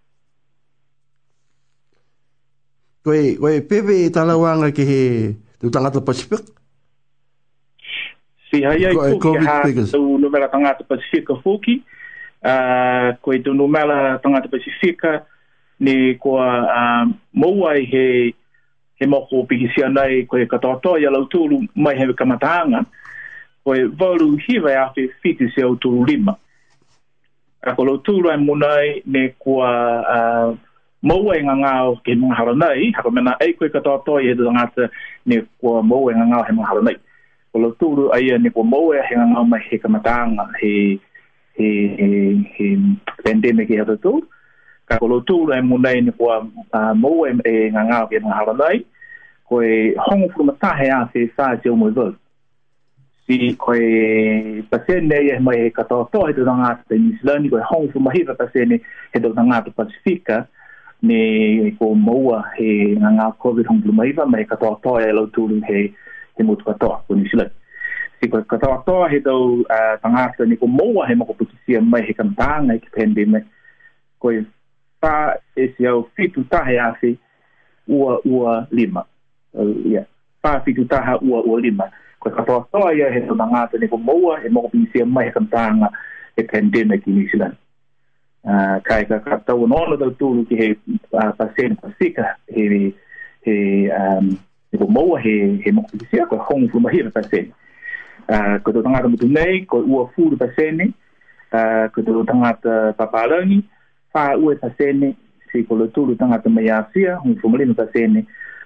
[3.07, 4.99] koe, koe pepe e tala wanga ki he
[5.61, 6.43] tu tangata Pacific?
[8.51, 9.53] Si hai ai koe ki ha
[9.93, 11.77] tu numera tangata Pacific fuki,
[12.43, 15.05] uh, koe tu numera tangata Pacific
[15.79, 17.05] ni koa uh, ah,
[17.37, 18.03] mouai he
[18.97, 22.81] he moko pikisia nei koe katoatoa ia lauturu mai hewe kamatahanga,
[23.63, 26.35] koe walu hiwai afe fiti se auturu lima.
[27.63, 29.67] Ako lauturu ai munai ne koa
[30.01, 30.57] uh,
[31.07, 31.43] moua e
[31.83, 34.83] o ke mga haro nei, hako mena e koe katoa toi he tanga te
[35.25, 36.95] ni kua moua e ngangau he mga haro nei.
[37.51, 40.71] Ko lo tūru aia ni kua moua e ngangau mai he kamatanga he,
[41.57, 41.67] he,
[41.99, 42.07] he,
[42.55, 42.67] he
[43.23, 44.19] pandemi ki hata tū.
[44.87, 46.41] Ka ko lo tūru e munei ni kua
[46.73, 48.83] uh, moua e ngangau ke mga haro nei,
[49.47, 52.11] ko e hongu furumatahe a se sa te umoi vau.
[53.27, 57.63] Si ko e pasene e mai he katoa toi he tanga te New Zealand, ko
[57.63, 58.81] e hongu furumahiva pasene
[59.15, 60.56] he tanga te Pasifika, ko
[61.05, 65.93] me ko maua he ngā COVID hong lumaiva mai katoa toa e lau tūrung he,
[66.37, 67.45] he motu katoa ko ni sila
[68.17, 72.01] Si ko katoa toa he tau uh, tangata ni ko maua he mako putisia mai
[72.01, 73.45] he kamtanga i ki pandemic
[74.19, 74.41] ko e
[75.01, 77.13] pā e si au fitu tahe afi
[77.87, 79.05] ua ua lima.
[79.53, 80.05] Uh, yeah.
[80.43, 81.91] Pā fitu taha ua ua lima.
[82.19, 85.29] Ko e katoa toa ia he tau tangata ni ko maua he mako putisia mai
[85.29, 85.93] he kamtanga
[86.37, 87.53] e pandemic ni sila
[88.47, 90.67] Ah, kai ka ka tau no le tau tu ki he
[91.19, 92.63] ah, pa sen pa sika he
[93.43, 93.55] he
[93.91, 94.25] um
[94.71, 97.51] e mo he he mo ki sia ko hong fu ma hira pa sen
[98.31, 100.79] uh, ah, ko to tanga mo nei ko u a fu pa sen
[101.59, 103.59] uh, ko to tanga ta pa pa lani
[104.15, 105.11] fa u e pa sen
[105.51, 108.15] si ko le tu lu tanga ta mai asia hong fu mo le pa sen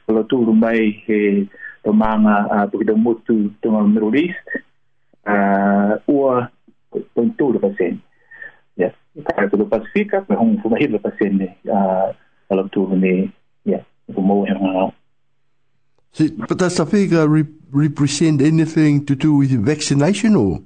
[0.05, 1.47] ko le tu mai he
[1.81, 4.45] to manga a to ki mo tu to mo ro list
[5.33, 6.35] uh, u a
[7.13, 7.97] ko to tu pa sen
[9.11, 12.13] Karakter Pasifika ah,
[12.71, 13.31] tu ni
[16.15, 20.59] But does Pasifika represent anything to do with vaccination or?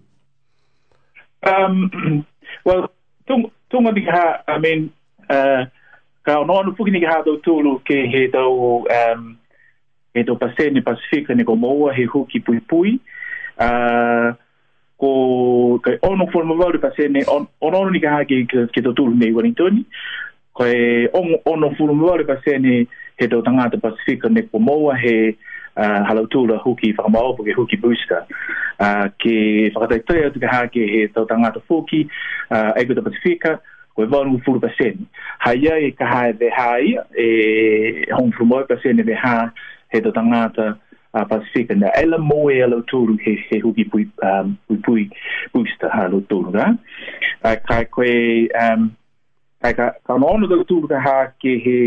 [1.43, 2.26] Um,
[2.64, 2.89] well,
[3.28, 4.91] tung tunga ni ha I mean
[5.30, 5.66] uh, ah,
[6.26, 9.38] ka no anu ni ha do tulu ke he um
[10.14, 13.00] he ni ko he pui pui.
[13.58, 14.34] Uh,
[14.98, 18.93] ko te ono forma vale pa sene on ono ni ka ha ke ke to
[18.96, 19.84] tul me wanitoni
[20.56, 22.88] ko e on ono forma vale pa sene
[23.20, 25.36] he to tanga te pacific ne po moa he
[25.76, 26.24] uh, hala
[26.64, 28.24] huki fa ke huki booster
[28.80, 32.08] uh, ke fa ta te ka ha he to tanga te foki
[32.52, 33.43] uh, e ko te pacific
[33.96, 35.04] ko e vanu fulu pa sene
[35.43, 39.52] ha ia e ka hae de ha ia e hon forma pa sene de ha
[39.91, 40.72] he to tanga te
[41.18, 45.03] a uh, Pacific na ela moe ela tūru he he hugi pui um, pui pui
[45.53, 46.66] booster ha lo tūru ga
[47.43, 48.84] a kai koe um,
[49.63, 51.78] kai ka ka nono do tūru ga ha ke he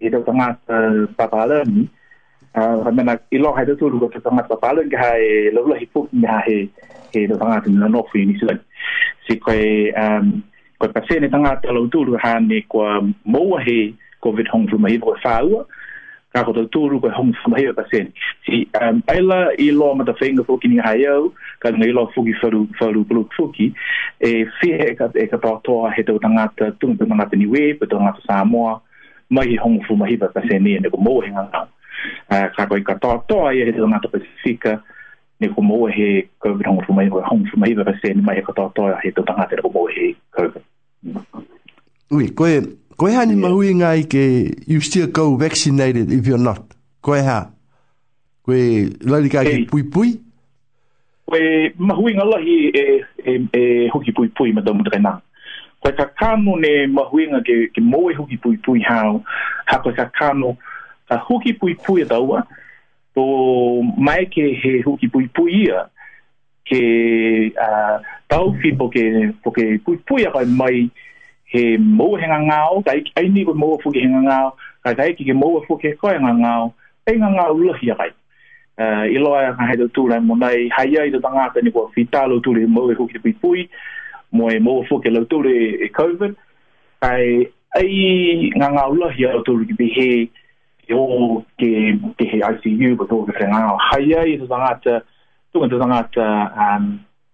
[0.00, 0.78] he do tamata
[1.18, 1.84] papala ni
[2.54, 5.10] a uh, ha mena i lo ha do tūru ga te tamata papala ga ha
[5.28, 6.56] e lo lo hipo ni ha he
[7.12, 8.56] he do tamata ni no fu ni sila
[9.26, 9.66] si koe
[10.04, 10.32] um,
[10.80, 12.88] koe pasene tangata lo tūru ha ni kua
[13.36, 13.78] moa he
[14.24, 15.62] COVID-19 mahi koe whāua
[16.30, 18.12] ka ko to tu ru ko hom fa mai sen
[18.46, 21.90] si um aila i lo ma ta fenga fo ki ni ha yo ka ni
[21.90, 22.86] lo fo ki fo ru fo
[23.36, 23.66] fo ki
[24.22, 24.30] e
[24.62, 27.26] fi he e ka e ka pa to he to tanga ta tu ni ma
[27.34, 28.78] ni we pe to nga sa mo
[29.30, 31.62] mai hi hom fu mai ta sen ni ne ko mo he nga ka
[32.56, 34.78] ka ko ka ta to ai he to nga ta pe si ka
[35.42, 38.22] ni ko mo he ko ni hom fu mai ko hom fu mai ta sen
[38.22, 40.46] mai ka ta to he to tanga te ko mo he ko
[42.10, 42.58] Ui, koe,
[43.00, 43.48] Ko e hani yeah.
[43.48, 44.22] mahui ngā i ke
[44.70, 46.60] you still go vaccinated if you're not.
[47.00, 47.36] Ko e ha?
[48.44, 48.64] Ko e
[49.08, 50.10] lai ka ki pui pui?
[51.24, 51.46] Ko e
[51.80, 52.84] mahui ngā lahi e,
[53.24, 53.62] e, e
[53.94, 55.14] hoki pui pui ma tamu tukai nā.
[55.80, 59.22] Ko ka kāno ne mahui ngā ke, ke moe hoki pui pui hao.
[59.72, 60.52] Ha ko ka kāno
[61.08, 62.44] ka hoki pui pui e a taua.
[63.16, 63.22] Tō
[63.96, 65.86] mai ke he hoki pui pui ia
[66.68, 66.82] ke
[67.56, 67.96] uh,
[68.28, 69.06] tau ki po ke,
[69.40, 70.84] po ke pui pui a kai mai
[71.50, 75.12] he mo henga ngao dai ai ni mo fu ke henga ngao e kai dai
[75.18, 76.72] ki ke mo fu ke ko henga ngao
[77.06, 78.10] ai henga ngao lo hi ai
[78.78, 81.18] eh ilo ai ka hedo tu mo nai hai ai do
[81.62, 83.68] ni ko vitalo tu le mo ko ki pui pui
[84.32, 86.32] mo e mo ke lo tu e covid
[87.02, 87.90] ai ai
[88.54, 90.10] henga ngao lo hi ai tu ki bi he
[90.86, 94.46] yo ke ke he icu bo do ke henga ngao hai ai te
[95.50, 96.84] tu ngato tanga te um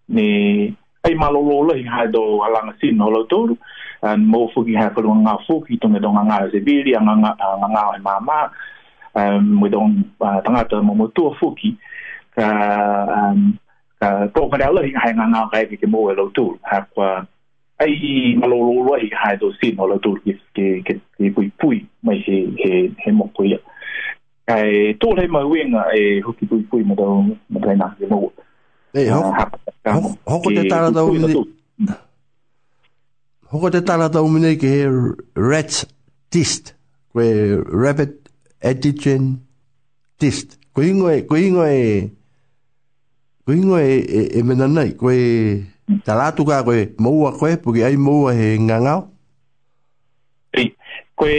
[0.08, 0.72] ni
[1.06, 3.54] ai malo lo lo ha do alanga sin holo tur
[4.02, 7.14] and mo fuki ha ko nga fuki to me do nga nga se bili nga
[7.14, 8.50] nga nga nga e mama
[9.14, 9.90] um we don
[10.44, 11.70] tanga to mo uh, tu fuki
[12.36, 12.46] ka
[13.18, 13.40] um
[14.02, 16.58] ka to ka dala hi ha nga nga kai e ki mo e lo tur
[16.70, 17.00] ha ko
[17.82, 17.92] ai
[18.40, 20.66] malo lo lo hi ha do sin holo tur ki ki
[21.16, 23.58] ki pui pui mai he he he mo ko ya
[24.56, 27.08] ai to le mo wen e hoki pui pui mo do
[27.52, 28.32] mo dai na mo
[28.96, 29.44] Ei, hoko, uh,
[29.92, 31.34] hoko, hoko te tarata umine.
[33.52, 34.86] Hoko te tarata umine ke he
[35.36, 35.82] rat
[36.32, 36.72] test.
[37.12, 37.26] Koe
[37.76, 38.30] rabbit
[38.64, 39.26] antigen
[40.16, 40.56] test.
[40.72, 42.08] Koe ingo e, koe ingo e,
[43.44, 44.94] koe ingo e, e, e menanai.
[44.96, 45.20] Koe
[46.08, 49.10] tarata ka koe moua koe, puke ai moua he ngangau.
[50.56, 50.72] Ei,
[51.14, 51.36] koe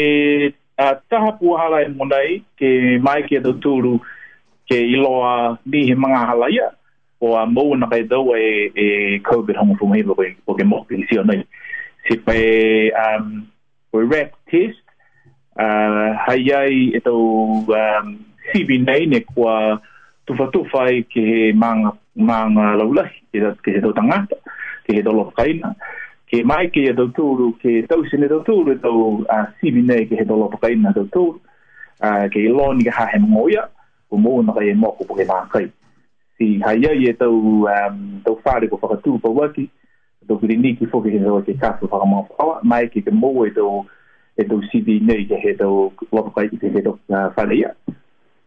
[0.53, 3.97] uh, taha puahala e monai ke mai ke do tūru
[4.69, 6.51] ke iloa ni he mga halaia.
[6.69, 6.73] Ia.
[7.19, 10.13] o a mo na kai do e e covid hong fung he ko
[10.45, 11.33] ko ke mo ki si ona
[12.05, 13.47] si pe um
[13.91, 14.77] we rep test
[15.57, 18.21] uh hayai e um
[18.53, 19.81] cb nei ne kwa
[20.27, 24.27] tu fa tu fa ke mang mang laula ke ke to tanga
[24.85, 25.73] ke to lo kai na
[26.29, 28.93] ke mai ke to tu ke to sin to tu to
[29.29, 31.41] a cb nei ke to lo kai na to tu
[31.99, 33.65] a ke lon ke ha he mo ya
[34.07, 35.65] ko mo na kai mo ko ke ma kai
[36.37, 37.25] si haia ye to
[37.67, 39.65] um to fare ko fa tu pa waki
[40.27, 43.01] to vi ni ki fo ki ho ke ka fo fa ma fa ma ki
[43.01, 43.85] ke mo we to
[44.37, 45.69] e to e si vi ne ke he to
[46.11, 46.93] lo pa ki ke to
[47.35, 47.71] fa le ya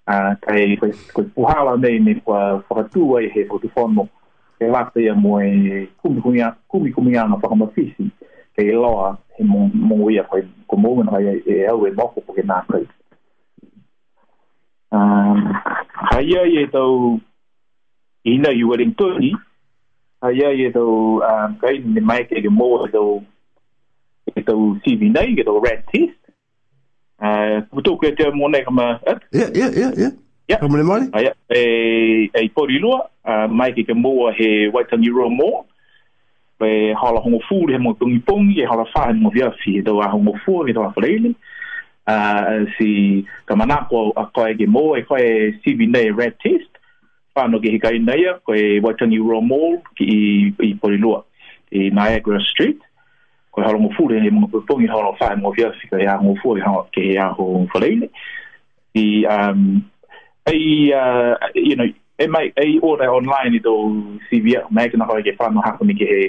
[0.07, 2.39] a ka e ko ko pu ha la nei ni fo
[2.69, 4.07] fo tu ai he fo tu fo mo
[4.61, 7.41] e wa te ya mo e ku mi ku mi ku mi ku mi ana
[7.43, 8.07] fa ma fi si
[8.55, 10.39] ke e loa he mo mo we ya ko
[10.71, 12.79] ko mo na ya e au e mo ko ke na ka
[14.91, 15.43] um
[16.13, 16.89] haia ye to
[18.25, 19.37] ina yu waling toni
[20.21, 23.19] haya ye do um kai ni mai ke ge à, mo do
[24.37, 26.21] ke do cv nei ge do red test
[27.23, 29.01] eh puto ke te mo nei kama
[29.33, 30.11] yeah yeah, ya ya
[30.49, 33.01] ya kama le mari haya e e pori lo
[33.49, 35.65] mai ke ge mo he waitangi ro mo
[36.61, 40.01] pe hala hongo fu he mo pungi pungi e hala fa mo via fi do
[40.05, 41.33] a hongo fu ge do a frele
[42.07, 46.70] a si kamana ko a ko ge mo e ko e cv nei red test
[47.35, 51.25] whanau ke hikai naia, ko e you Royal Mall ki i, i Porilua,
[51.73, 52.79] i Niagara Street.
[53.53, 56.59] Ko e harongo fure, he mga kutongi harongo whae mga whia, fika e aho fua,
[56.59, 58.11] e hanga ke he aho whaleine.
[58.95, 59.85] I, um,
[60.47, 61.85] ei, uh, you know,
[62.19, 63.73] it might e, e order online i tō
[64.31, 66.29] CVA, mai kina hoa ke whanau hako ni ke he,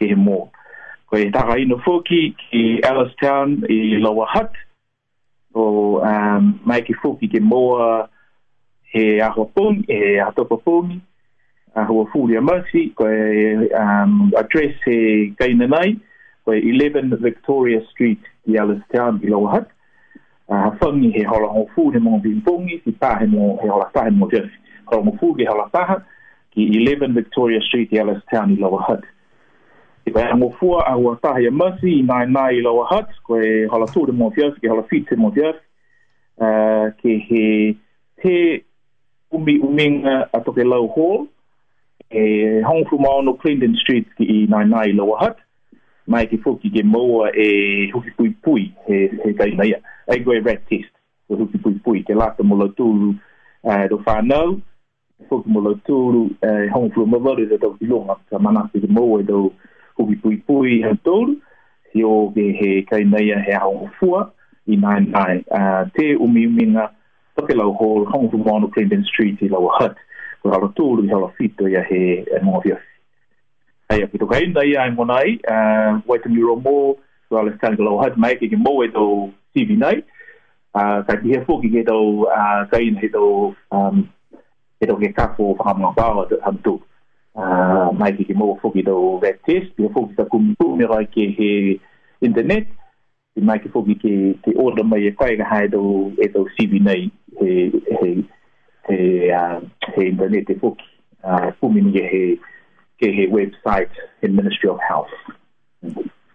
[0.00, 0.50] ke he mall.
[1.10, 4.52] Ko e taka ino fuki ki Alice Town i Lower hut
[5.54, 8.08] o um, make ke fuki ke moa,
[8.96, 10.98] e ahua pōngi, e atopa pōngi,
[11.74, 13.10] ahua fūria masi, koe
[13.74, 14.94] um, address he
[15.40, 15.96] kaina nai,
[16.46, 19.70] koe 11 Victoria Street, i Alice Town, i Lower Hutt.
[20.46, 23.58] Uh, ah, whangi he hola hong fū, he mong bim pōngi, si pā he mong
[23.64, 24.60] he hola tā, he mong jersi.
[24.92, 25.96] Hola hong fū, he hola tāha,
[26.54, 29.08] ki 11 Victoria Street, i Alice Town, i Lower Hutt.
[30.06, 33.42] I pā hong fū, ahua tāha ya masi, i nai nai i Lower Hutt, koe
[33.74, 35.42] hola tū, he mong jersi, hola fīt, he mong
[36.42, 37.78] Uh, ke he
[39.30, 41.26] umi uminga a toke lau hall
[42.10, 45.38] e hongfu maono Clinton Street ki i nai nai lawa hat
[46.06, 50.20] mai ki fuki ke maua e huki pui pui he, kai tai nai a e
[50.24, 50.92] goe rat test
[51.30, 53.10] o huki pui pui ke lata mula tūru
[53.90, 54.58] do whanau
[55.28, 59.44] fuki mula tūru e uh, hongfu mawaru da tau kilonga ka manaki ke maua do
[59.46, 59.54] e
[60.02, 61.38] huki pui pui he tūru
[61.92, 64.28] si o ke he tai nai a he hongfua
[64.68, 66.92] i nai nai te umi uminga uh,
[67.34, 69.96] Pake lau hō, hongu tu mwano Clinton Street i lau hut,
[70.42, 72.92] kua hala tūru i hala fito ia he e eh, mwa fia fi.
[73.90, 76.74] Hei a pito kai, nai ai mwanai, eh, waita miro mō,
[77.28, 79.10] kua hala stanga lau hut, mai ke ke mō e tau
[79.54, 82.06] TV nai, eh, ka ki he fōki ke tau
[82.70, 83.32] kai na he tau,
[83.72, 84.06] um,
[84.78, 86.76] he tau ke kapo whakamunga pāwa hama tū.
[87.98, 91.50] Mai ke ke mō fōki tau vet test, pia fōki ta kumitū, mera ke he
[92.30, 92.70] internet,
[93.34, 94.14] i mai ke fōki ke
[94.46, 95.96] te order mai e kai ka hae tau
[96.54, 97.02] CV e nai,
[97.40, 98.10] he he
[98.88, 98.98] he
[99.30, 99.58] a uh,
[99.96, 100.84] he internet e foki
[101.22, 102.24] a uh, fumin ye he
[103.00, 103.90] ke he website
[104.22, 105.10] in ministry of health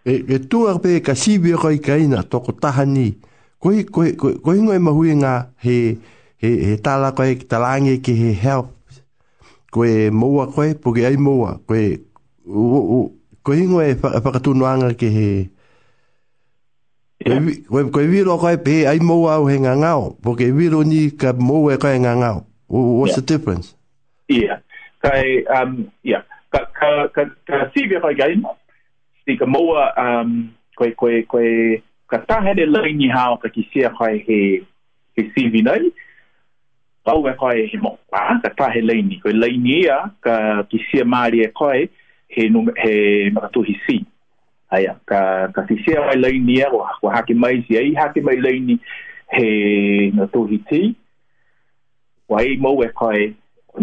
[0.04, 3.14] e e tu arbe ka sibi roi kaina to ko tahani
[3.60, 5.34] koi koi koi ngoi mahui e nga
[5.64, 5.76] he
[6.36, 8.70] he he tala koi talange ki he health
[9.70, 12.00] koe moua koe, poke ai moua, koe,
[13.46, 15.28] koe ingoe whakatunuanga ke he,
[17.20, 21.10] Koe koe viro koe pe ai mo o he nga ngao, po ke viro ni
[21.20, 22.38] ka mo e koe nga ngao.
[22.68, 23.74] What's the difference?
[24.28, 24.60] Yeah.
[25.04, 26.24] Kai um yeah.
[26.52, 28.52] Ka ka ka ka si vi koe gaima.
[29.28, 29.60] Si ka mo
[30.04, 30.48] um
[30.78, 31.48] koe koe koe
[32.10, 34.38] ka ta he lai ni hao ka ki sia koe he
[35.12, 35.92] he si vi nei.
[37.04, 37.98] Ka u koe he mo.
[38.10, 41.84] ka ta he lai ni koe lai ni ia ka ki sia mari e koe
[42.32, 42.48] he e
[42.82, 42.94] he
[43.30, 43.76] makatu hi
[44.70, 48.06] aya ka ka si se ai lei ni ero ko ha mai si ai ha
[48.26, 48.74] mai lei ni
[49.34, 49.44] he
[50.16, 50.94] no to hiti
[52.30, 53.20] wa mo e kai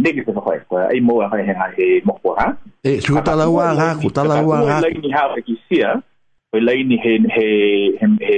[0.02, 1.68] ne ki to kai wa ai mo e kai he ha
[2.08, 2.48] mo e, ko ha
[2.88, 5.54] e su ta la wa ha ku ta la wa ha lei ni ha ki
[5.68, 5.80] si
[6.56, 7.48] we lei ni he he
[8.00, 8.38] he he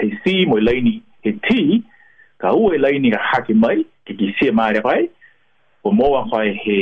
[0.00, 0.92] he si mo lei ni
[1.24, 1.60] he ti
[2.40, 5.02] ka u e lei ni ka ha mai ki ki si ma re kai
[5.88, 6.78] o mo wa kai he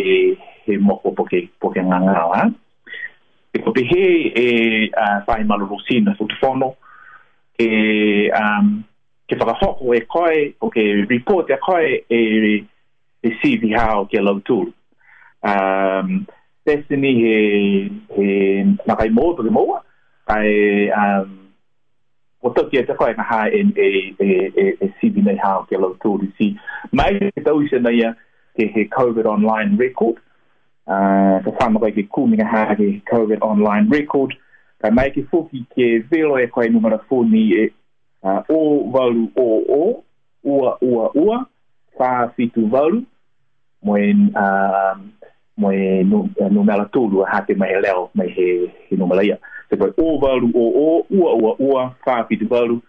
[0.67, 2.45] he mo ko poke poke nga nga ha
[3.55, 4.47] e ko pehe e
[4.93, 6.75] a fai malorosi na futufono
[7.59, 8.83] e um
[9.31, 12.21] ke fa hoko e koe o ke report ya e koe e
[13.23, 14.59] e si vi ha o ke lau tu
[16.67, 17.37] destiny he
[18.17, 18.27] he
[18.89, 19.79] na kai mo to mo
[20.27, 21.47] ai um
[22.43, 23.89] o to ke te koe na ha e e
[24.19, 24.27] e
[24.57, 26.57] e, e si vi nei ha o ke lau tu si
[26.91, 28.11] mai te tau se na ya
[28.59, 30.19] ke he covid online record
[30.87, 34.35] Ah, ka whama koe ke kūminga hāke COVID online record.
[34.83, 37.71] Ka mai ke fuki ke velo e koe numara fōni e
[38.23, 38.59] uh, o
[38.97, 39.83] walu o o,
[40.45, 41.37] ua ua ua,
[41.99, 43.01] whā fitu walu,
[43.83, 44.99] moen uh,
[45.57, 48.49] moe no uh, no tolu ha te mai e leo mai he
[48.89, 49.37] he no malaya
[49.71, 52.83] so go over o o ua ua ua fa pi te balu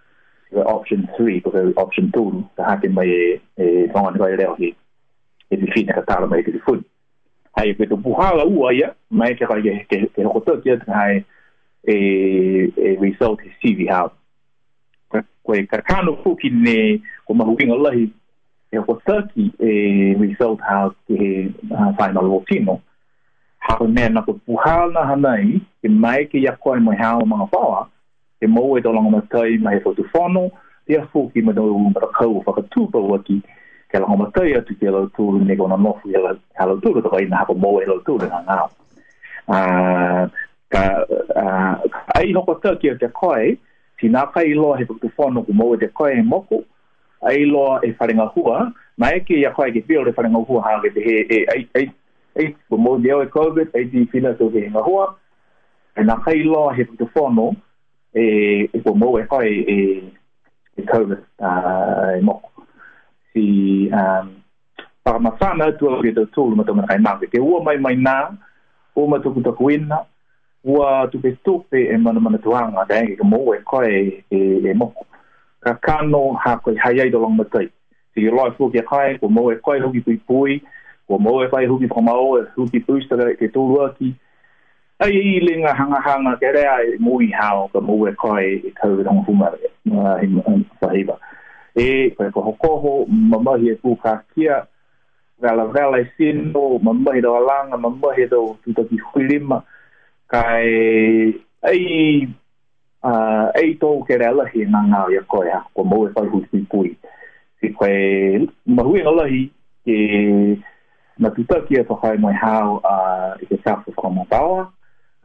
[0.51, 4.33] the option 3 because the option 2 the ha te mai e e fa mai
[4.33, 4.73] e leo he
[5.51, 6.79] e fi na ka tala mai e te fu
[7.55, 8.93] hai pe to buhala u aya eh?
[9.09, 9.55] mai ke ka
[9.87, 11.23] ke ke ko to ke ta hai
[11.87, 14.01] e e result is cv ha
[15.43, 18.11] ko e ka kanu fu ki ne ko ma huing allah e
[18.87, 19.71] ko ta ki e
[20.19, 21.15] result ha ke
[21.97, 22.75] final routine
[23.65, 27.15] ha ko me na ko buhala ha nai ke mai ke ya ko mai ha
[27.23, 27.87] ma ma pa
[28.43, 30.51] e mo e do long ma tai mai fo tu fono
[30.91, 33.39] ia fu ki ma do un ka ko fa ka tu pa wa ki
[33.95, 36.33] ke la homa tei atu ke lau tūru ne kona nofu ke la
[36.67, 38.57] lau tūru tō kai nā hapa mō e lau tūru nga ngā.
[39.55, 40.25] Ah,
[40.73, 40.83] ka
[41.39, 41.75] ah,
[42.19, 43.53] ai hoko tau ki o te koe,
[43.99, 46.59] ti nā kai loa he pukutu whanu ku mō e te koe moku,
[47.25, 48.65] ai loa e wharenga hua,
[48.99, 51.61] nā eke ia koe ke pio re wharenga hua hā ke te he, e, ai,
[51.79, 51.85] ai,
[52.45, 55.07] e ku mō e COVID, ai ti whina tō ke henga hua,
[55.95, 57.47] e nā kai loa he pukutu whanu,
[58.11, 58.25] e,
[58.75, 59.77] e ku mō e koe e,
[60.83, 62.49] e COVID, ah, e moku
[63.35, 64.25] si um
[65.03, 66.85] para masana tu ke to tu ma to ma
[67.31, 68.31] ke wo mai mai na
[68.95, 69.91] o ma to ta kuin
[70.63, 73.83] wa tu pe tu pe e ma ma tu ang ada ke mo we ko
[73.83, 74.87] e e mo
[75.63, 77.67] ka kano ha ko hai ai do long ma tai
[78.15, 80.53] si lo fu ke kai ko mo e ko e hugi pui pui
[81.07, 84.15] ko mo e pai hugi pa ma o hugi pui sta ke tu lu aki
[85.03, 88.71] ai i linga hanga hanga ke rea e mui hao ka mo we ko e
[88.79, 89.49] ka ro ma
[90.23, 91.15] e ma e ma
[91.75, 94.61] e koe koho koho, mamahi e pūkā kia,
[95.41, 99.61] vela vela e sino, mamahi do alanga, mamahi do tūtaki huilima,
[100.31, 100.63] kai
[101.71, 102.29] ei
[103.03, 106.45] uh, ei tō kere alahi nā ngā ia koe ha, kua mau e whai hui
[106.51, 106.93] si pui.
[107.59, 107.91] Si koe
[108.77, 109.41] mahui ngā lahi,
[109.85, 109.99] ke
[111.19, 114.61] na tūtaki e whakai mai hao uh, i ke tāwha kua mātawa,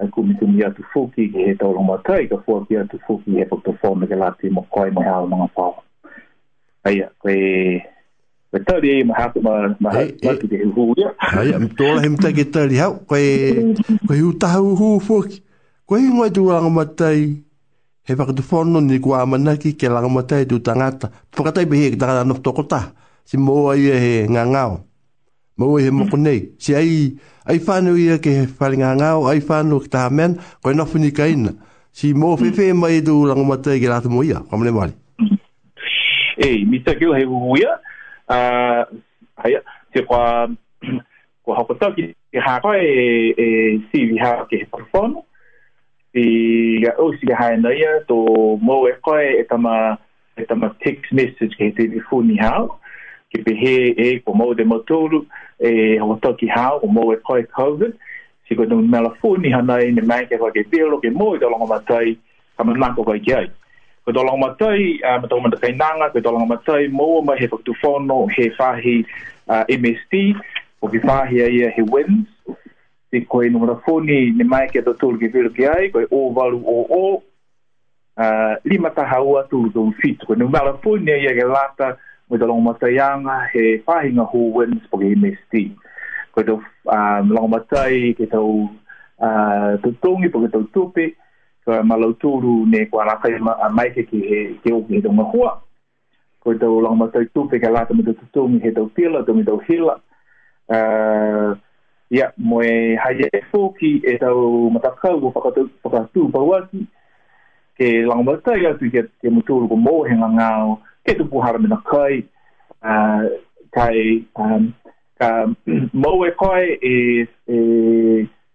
[0.03, 2.99] a ku mitu mi atu fuki ki he tau rongo tai, ka fua ki atu
[3.07, 5.85] fuki he pokta fōme ke lāti mo koe mai hao mga whāwa
[6.87, 7.35] aia koe
[8.51, 9.53] koe tari e maha ko ma
[9.85, 10.01] maha
[10.39, 13.27] ki te huhu ia ko me tōla ko ki tari hau koe
[14.09, 15.37] koe hu taha huhu fuki
[15.89, 17.21] koe ngoi tu rangamatai
[18.07, 21.07] he whakatu whono ni kua amanaki ke rangamatai tu tangata
[21.37, 22.81] whakatai pehe ki tangata no tokota
[23.29, 24.75] si moa ia he ngā ngāo
[25.61, 27.13] moa ia he moko nei si ai
[27.47, 31.11] ai whanau ia ke whare ngā ngāo ai whanau ki taha mena ko nofu ni
[31.13, 31.53] kaina
[31.93, 34.93] si moa whewhe mai tu rangamatai ke rata moa ia kamane mali
[36.43, 37.73] e mi te kio he uia
[38.29, 38.39] a
[39.37, 39.61] haia
[39.93, 40.49] te kwa
[41.43, 43.05] kwa hapa tau ki te hakoa e
[43.37, 43.45] e
[43.93, 44.67] si vi hao ke he
[46.23, 48.17] e ya o si hae naia to
[48.61, 49.99] mo e koe e tama
[50.37, 51.91] e tama text message ke he e, te
[52.23, 52.81] ni hao
[53.31, 53.77] ke pe he
[54.09, 55.27] e kwa mo de motoru
[55.61, 57.93] e hapa tau ki hao o mo e koe COVID
[58.49, 61.35] si kwa nung mela fu ni hanae ne mai ke kwa ke bilo ke mo
[61.35, 62.17] e talonga matai
[62.57, 63.47] kama nako kwa ki ai
[64.13, 65.69] Koe tōlanga matai, uh, matau manda ko
[66.13, 69.05] koe tōlanga matai, moa mai he whaktu whono, he whahi
[69.69, 70.35] MST,
[70.81, 72.27] ko ki whahi a ia e, he wins,
[73.13, 76.25] te koe numara whoni, ne mai ki ato tūlu ki whiru ki ai, koe o
[76.41, 77.03] walu o o,
[78.73, 81.93] lima taha ua tūlu tūlu fitu, koe numara whoni a ia e ke lata,
[82.27, 85.67] koe tōlanga matai anga, he whahi ngā hu wins, po ki MST.
[86.35, 88.55] Ko tō uh, longa matai, ke tau
[89.19, 91.09] uh, tūtongi, po ke tau tūpe,
[91.67, 95.51] ka malauturu ne kua la kai ma mai ke he ke o ke ma hua
[96.45, 98.47] ko te o long ma tai tu pe ka la te e e mo tu
[98.49, 99.95] mi he te pila te mo te hila
[100.79, 101.51] eh
[102.19, 104.31] ya mo e haye fu ki e te
[104.73, 106.81] ma ta ka u pa ka tu pa ka tu pa wasi
[107.77, 110.51] ke long ma tai ya tu ke te mo tu ko mo he nga
[111.05, 112.25] ke tu puhara me na kai
[112.89, 113.25] eh
[113.77, 114.01] kai
[114.41, 114.73] um
[115.21, 115.31] ka
[115.93, 116.97] mo e koe e
[117.53, 117.59] e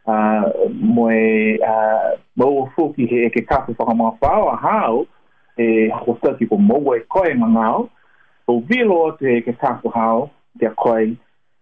[0.05, 1.13] uh, moe
[1.59, 5.05] uh, mau fuki he e ke kapu whakamua whao a hao
[5.57, 7.89] e hako stati po mou e koe ma ngau
[8.47, 10.29] o vilo te e ke kapu hao
[10.59, 11.15] te a koe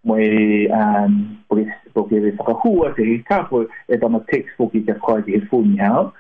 [0.04, 0.26] moe
[0.68, 1.38] um,
[1.94, 2.34] po ke re
[2.64, 6.12] hua te he kapu e tama text fuki te a koe te e funi hao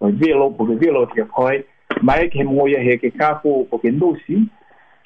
[0.00, 1.62] moe vilo po ke vilo te a koe
[2.02, 4.44] mai ke moia he ke kapu po ke nosi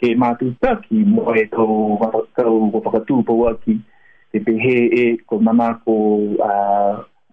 [0.02, 1.96] ke mātutaki moe tau
[2.34, 3.92] whakatū po waki moe
[4.36, 5.94] e pe he e ko mana ko
[6.42, 6.50] a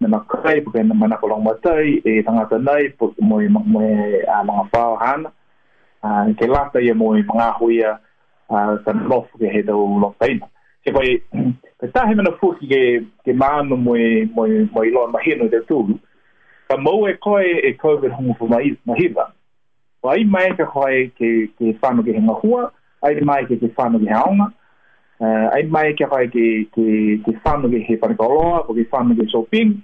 [0.02, 3.42] na makai po kena mana ko long matai e tanga tanai po mo
[3.74, 3.82] mo
[4.36, 5.26] a mga pao han
[6.06, 7.98] a ke lata ye mo mga huia
[8.52, 10.46] a tan lof ke he do lo pain
[10.86, 11.26] ke ko e
[11.90, 12.82] ta he mena fuki ke
[13.26, 13.98] ke mana mo
[14.36, 15.82] mo mo i lo mahino de tu
[16.70, 19.34] pa mo e, e ko e ko ve hon fu mai mahiba
[20.06, 22.70] ai mai ke ko e ke ke fano ke he mahua
[23.02, 24.54] ai mai ke ke fano ke haonga
[25.24, 26.46] uh, ai mai ke hai ke
[26.76, 26.86] ke
[27.26, 29.76] ke fanu ke he pan koloa ko ke fanu ke shopping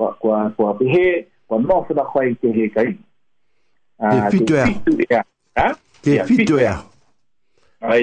[0.00, 1.04] ko ko ko ape he
[1.52, 5.22] ko no fu da hai ke he kai ke ah, fitu ya
[5.60, 5.68] ha
[6.08, 6.74] ke fitu ya
[7.94, 8.00] ai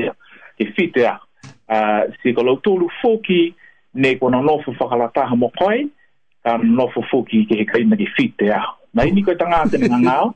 [0.58, 2.58] ke fitu ya a ah, si ko lo
[3.02, 3.40] foki
[4.04, 5.78] ne ko no fu fa kala ta mo koi
[6.46, 8.60] ka no fu foki ke he kai na ke fitu ya
[8.98, 10.28] mai ni ko ta nga te nga ngao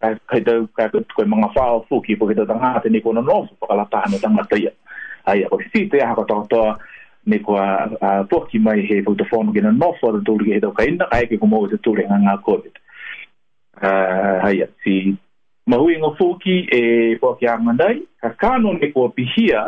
[0.00, 3.26] ka ka ka ko mga fa foki ko ke ta nga te ni ko no
[3.48, 4.60] fu kala ta ne ta
[5.28, 6.62] ai o si te ha ko to
[7.28, 10.60] ne ko a poki mai he ko to fon gen no for to ri he
[10.64, 12.72] to ka inda ai ke ko mo te to ri nga covid
[13.84, 14.94] ah ai si
[15.68, 16.82] mahui ngo foki e
[17.20, 19.66] poki a mandai ka kanon ne ko pihia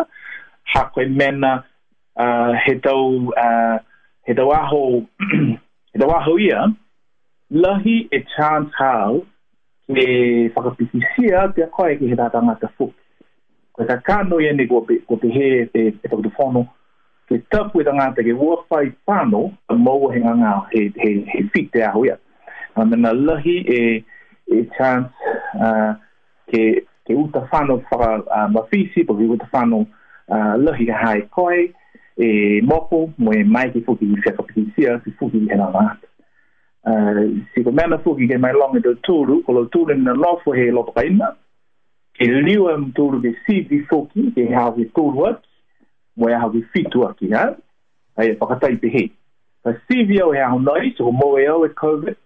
[0.75, 1.53] ha ko mena
[2.17, 2.27] a
[2.67, 2.97] he to
[3.37, 3.47] a
[4.25, 4.81] he to aho
[5.93, 6.61] he to aho ia
[7.53, 9.21] lahi e chance how
[9.93, 10.07] e
[10.57, 12.97] whakapisisia te koe ki he tātanga te fuki
[13.73, 14.87] koe ka kano i ene ko
[15.23, 16.65] te he e tautofono,
[17.31, 21.43] ke tapu e tangata ke ua whai pano a maua he nga he, he, he
[21.55, 22.17] fit te aho ia.
[22.77, 24.05] Nga mena lahi e,
[24.51, 25.11] e chance
[26.51, 29.87] ke, ke uta whano whaka uh, mawhisi, po ke uta whano
[30.59, 31.69] lahi ka hae koe,
[32.19, 35.71] e moko, mo e mai ke fuki i whaka piti sia, ke fuki i hena
[35.71, 36.07] ngata.
[36.81, 40.55] Uh, si ko mena fuki ke mai longa te tūru, ko lo tūru ni lofu
[40.57, 41.33] he lopaka ina,
[42.21, 45.49] e liu am tolu de sivi foki, e hawe tolu aki,
[46.17, 47.57] mo e hawe fitu aki, ha?
[48.17, 49.09] Ai e whakatai pe he.
[49.65, 52.17] Ka sivi au e aho nai, so ho moe au e COVID,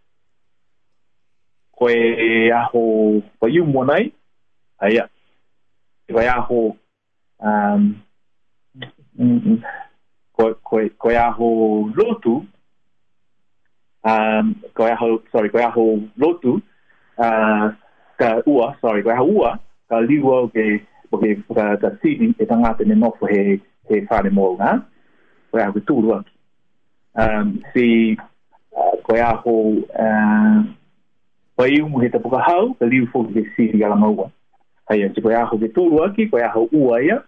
[1.79, 2.83] ko e aho
[3.39, 4.11] whaiu mo nai,
[4.81, 4.99] ai
[6.09, 6.75] e wai aho,
[7.39, 7.87] um,
[8.75, 9.63] mm, mm,
[10.35, 11.53] ko, ko, ko e aho
[12.01, 12.41] lotu,
[14.03, 15.87] um, ko e aho, sorry, ko e aho
[16.19, 16.57] lotu,
[17.19, 17.69] uh,
[18.19, 19.55] ka ua, sorry, ko e aho ua,
[19.89, 20.65] ka liwa o ke
[21.13, 23.43] o ke ka ka sini e tangata ne nofo he
[23.89, 24.71] he whare mō ngā
[25.53, 26.31] koe a koe tūru aki
[27.23, 28.17] um, si
[28.81, 29.55] uh, koe a ho
[30.07, 30.65] uh,
[31.57, 34.31] koe iumu he tapuka hau ka liu fōki ke sini ala maua
[34.89, 37.21] hai a si koe a ho ke tūru aki koe a ho ua ia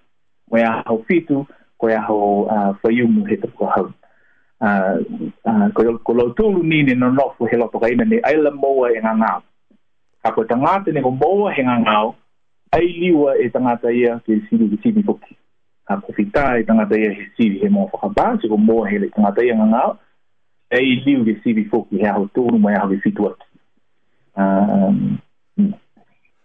[0.51, 1.45] koe a ho fitu
[1.79, 3.93] koe a ho uh, whaiumu he tapuka hau
[4.57, 5.05] Uh,
[5.45, 9.13] uh, ko lo tūlu nini no nofu he lopo kaina ni aila moa e ngā
[9.21, 9.43] ngāo.
[10.25, 12.15] Ka koe tangāte ne ko moa he ngā ngāo,
[12.77, 15.35] ai liwa e tangata ia ke siri ki sini poki.
[15.89, 19.45] A kofita e tangata ia he siri he mō whakapā, se ko mō hele tangata
[19.47, 19.93] ia ngangau,
[20.71, 23.47] ai liwa ke siri poki he aho tōru mai aho ke fitu aki.
[24.37, 25.19] Um,
[25.59, 25.73] mm.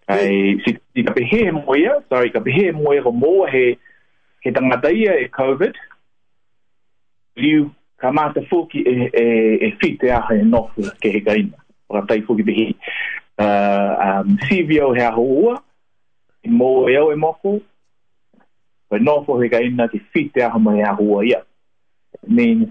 [0.08, 1.64] Ai, si ka pehe he mō
[2.10, 3.66] sorry, ka pehe he mō ia ko mō he,
[4.46, 5.76] he tangata ia e COVID,
[7.38, 9.26] liu ka mata fōki e, e,
[9.68, 11.60] e fit e aho e nofu ke he kaina.
[11.90, 12.70] Waka tai fōki pehe.
[13.42, 15.62] Uh, um, CVO he aho ua,
[16.44, 17.60] i mō e au e moku,
[18.90, 21.42] pa nō fō he ka ina ki fite aho mai a hua ia.
[22.24, 22.70] It means,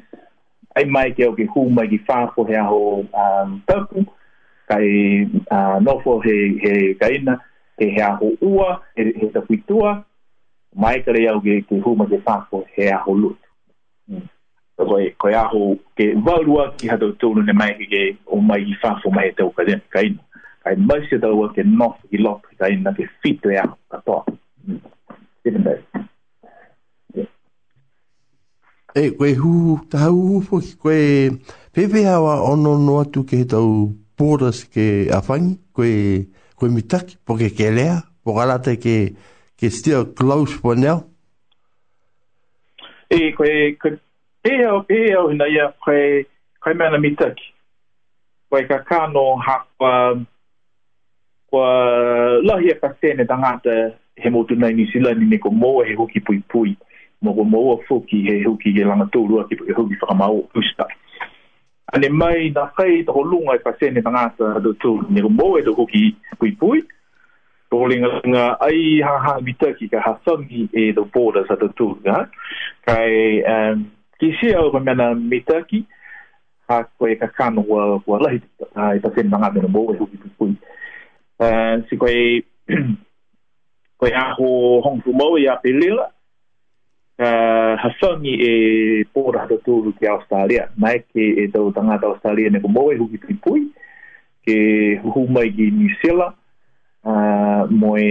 [0.76, 2.80] ai mai ke au ki hū mai ki whāko he aho
[3.24, 4.06] um, tāku,
[4.70, 6.34] ka i uh, he,
[6.64, 7.36] he ka ina
[7.78, 10.02] ke he aho ua, he, ta whitua,
[10.74, 13.38] mai ka rei au ki, ki hū mai ki whāko he aho lūt.
[14.10, 14.28] Mm.
[14.80, 18.74] Koe, koe aho ke wārua ki hatau tūnu ne mai ki ke o mai ki
[18.82, 20.04] whāko mai e tau ka, ka
[20.64, 22.92] ai mai se tau ke nof i lot is i na
[23.22, 24.16] fit rea ka to
[25.48, 25.80] even that
[27.16, 27.24] e
[28.94, 29.52] eh, koe hu
[29.92, 30.60] ta hu po
[31.72, 34.86] pepe hawa ono no atu ke tau poras ke
[35.18, 35.94] afangi koe
[36.58, 38.96] koe mitaki po ke ke lea po galate ke
[39.60, 40.98] ke still close po neo
[43.08, 43.96] e eh, koe koe
[44.40, 46.22] Eo, eo, ina ia, koe,
[46.64, 47.44] koe mana mitaki.
[48.48, 50.22] Koe ka kano hapa, um,
[51.50, 51.92] kwa
[52.42, 56.38] lahi e pasene tangata he motu nai ni sila ni neko moa he hoki pui
[56.48, 56.76] pui.
[57.22, 60.86] Moko moa foki he hoki he langa tōrua ki he hoki whakamau usta.
[61.92, 65.74] Ane mai na kai toko lunga e pasene tangata do tō neko moa e do
[65.74, 66.82] hoki pui pui.
[67.70, 71.90] Toko linga nga ai ha ha mitaki ka hasangi e do borders a do tō
[72.06, 72.28] nga.
[72.86, 73.90] Kai um,
[74.20, 75.82] kisi au ka mena mitaki
[76.70, 80.54] ha koe ka kanoa kua lahi e pasene tangata neko moa e hoki pui pui
[81.42, 82.14] uh, si koe
[83.98, 86.10] koe aho hongru mau i ape lila uh,
[87.26, 88.50] eh, hasangi e
[89.14, 93.36] pōra hata tūru ki Australia mai ke e tau tangata Australia neko mau e huki
[93.44, 93.66] pui
[94.46, 94.58] ke
[95.04, 98.10] huhu mai ki New Zealand uh, eh, mo e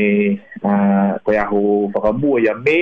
[0.64, 2.78] uh, koe aho whakamua i a me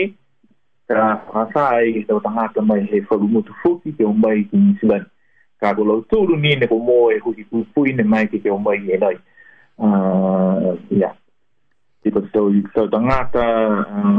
[0.88, 5.08] ka whakasā e ke tau tangata mai he whakumutu fuki ke umai ki New Zealand
[5.64, 8.80] ka kolau tūru ni neko mau e huki pui pui ne mai ke ke umai
[8.92, 9.16] e nai
[9.80, 11.14] uh, yeah.
[12.04, 13.46] Tiko so tau tangata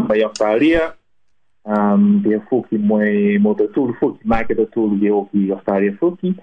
[0.08, 0.88] mai um,
[1.66, 5.50] um, te a fuki moe mo te tūru fuki, mai ke te tūru o ki
[5.52, 6.34] a whāria fuki,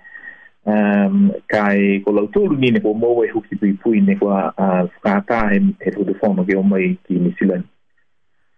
[0.65, 4.15] um, kai e ko lau tūru ni ne ko mō e huki pui pui ne
[4.19, 7.65] ko a whakātā e to tūru whono ge o mai ki New Zealand.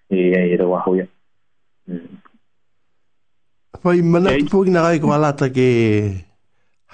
[0.09, 1.07] E e, e rau ahoia.
[1.89, 2.23] Mm.
[3.81, 5.67] Pai mana tu pōki nā kai ko alata ke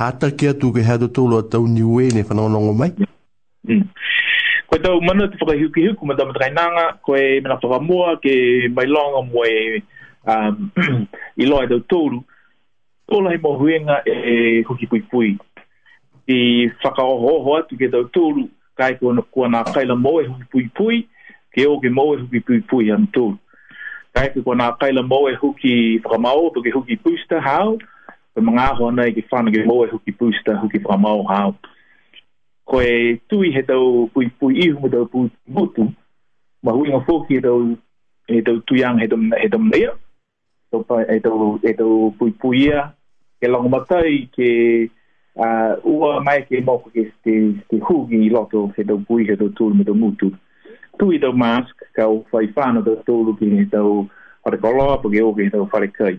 [0.02, 2.92] hata ke atu ke hea tūru a tau ne fa ne whanau mai?
[2.98, 3.10] Yeah.
[3.68, 3.84] Mm.
[4.68, 9.22] Koe tau mana te whakahiuki huku ma Madama nanga, koe mena whakamua ke mai longa
[9.32, 9.82] moe
[10.28, 10.72] um,
[11.42, 12.24] i loa e tau tōru.
[13.10, 14.12] Tō lai mō huenga e,
[14.60, 15.38] e huki pui pui.
[16.28, 20.70] I whakaohoho atu ke tau tōru, kai kua, kua nā kaila mō e huki pui
[20.80, 21.02] pui,
[21.54, 23.38] ke o ke mō e huki pui pui am tōru.
[24.14, 27.78] Kai ke kua nā kaila mō e huki whakamau, tō ke huki pūsta hao,
[28.34, 31.56] pe mga ahoa nei ke whanake mō e huki pūsta, huki whakamau hao
[32.66, 35.84] ko e tui he tau pui pui ihu mo tau pui butu
[36.64, 37.58] ma hui ngā fōki e tau
[38.36, 39.92] e tau tui ang he tam he tam leia
[40.72, 42.86] so pa e tau e tau pui pui ia
[43.42, 44.50] ke longa matai ke
[45.48, 47.36] a ua mai ke moko ke te
[47.70, 50.32] te hugi i loto he tau pui he tau tūru mo tau mutu
[51.00, 53.92] tui tau mask ka o fai whāna tau tūru ki he tau
[54.44, 56.16] whare koloa pake o ke he tau whare kai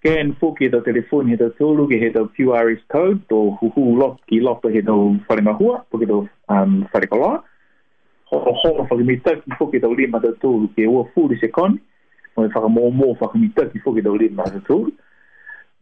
[0.00, 3.98] scan fuki the telephone he the tolu ke he the QRS code to hu hu
[4.00, 4.96] lock ki lock he the
[5.28, 6.16] fare ma hua to ke the
[6.48, 7.32] um fare ko la
[8.32, 11.36] ho ho fa ki mita ki fuki the lima the tolu ke wo fu di
[11.36, 11.78] second
[12.36, 14.88] mo fa mo mo fa ki mita ki fuki the lima the tolu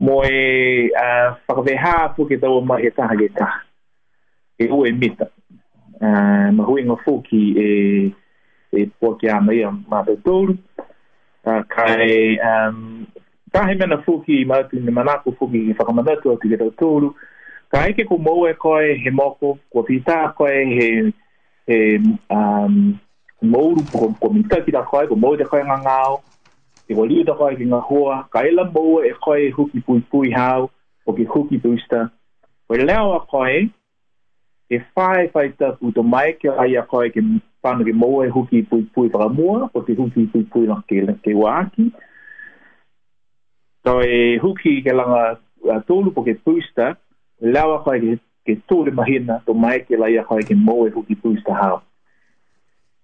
[0.03, 3.63] mo e a fa ve ha fuki the wo ma ta ge ta
[4.59, 5.31] e wo e mita
[6.03, 7.67] uh, ma hu ingo fuki e
[8.75, 10.59] e po ki a me ma the tolu
[11.47, 13.07] uh, kai um
[13.59, 17.09] tahi mena fuki i mātu ni manako fuki i whakamanatu o te gata tūru.
[17.73, 20.91] Ka eke ko moue koe he moko, ko pita koe he,
[21.69, 21.79] he
[22.37, 22.77] um,
[23.43, 24.29] mouru ko, ko
[24.67, 26.21] ki da koe, ko moue te koe ngangao,
[26.89, 30.01] e wali da e koe ki ngahua, hua, ka ela moue e koe huki pui
[30.11, 30.71] pui hau,
[31.05, 32.07] o ki huki tuista.
[32.69, 33.67] Ko e leo a koe,
[34.71, 37.21] e whae whae tapu to mai ke ai a koe ke
[37.65, 41.35] pano ke moue huki pui pui whakamua, ko te huki pui pui nga ke, ke
[41.35, 42.07] waaki, ke
[43.89, 45.39] So e huki ke langa
[45.73, 46.91] uh, tolu po ke pūsta,
[47.41, 51.57] lawa koe ke, ke tolu mahina, to mai ke laia koe ke e huki pūsta
[51.57, 51.81] hao.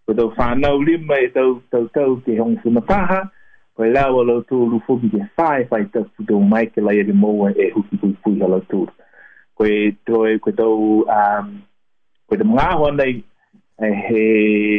[0.05, 3.31] Ko tau whanau lima e tau tau tau ke hong sumataha,
[3.79, 7.13] koe lawa lau tolu fuki ke whae whae tau pu tau mai ke laia ke
[7.17, 8.93] moe e huki pūsta pui hala tolu.
[9.57, 11.63] Koe toi koe tau, um,
[12.29, 14.79] koe tau mga hoa e, he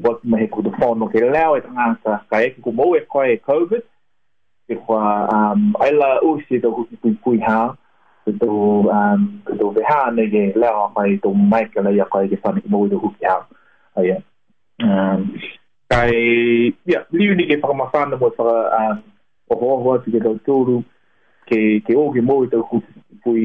[0.00, 2.00] wat me ko de fono ke lao e tanga
[2.30, 3.84] ka e ko mo e ko e covid
[4.68, 7.68] cái qua um ai là u sĩ đồ cũng cũng cũng ha
[8.26, 11.90] cái đồ um cái đồ về ha này cái là phải đồ mai cái là
[11.98, 13.34] ya cái cái phần cái mồi đồ cũng ha
[13.94, 14.10] ấy
[14.82, 15.24] um
[15.88, 16.10] cái
[16.94, 18.96] ya lưu đi cái phần mà phần một phần um
[19.48, 20.82] ô hô hô cái đồ tu
[21.50, 22.80] cái cái ô cái mồi đồ cũng
[23.24, 23.36] cũng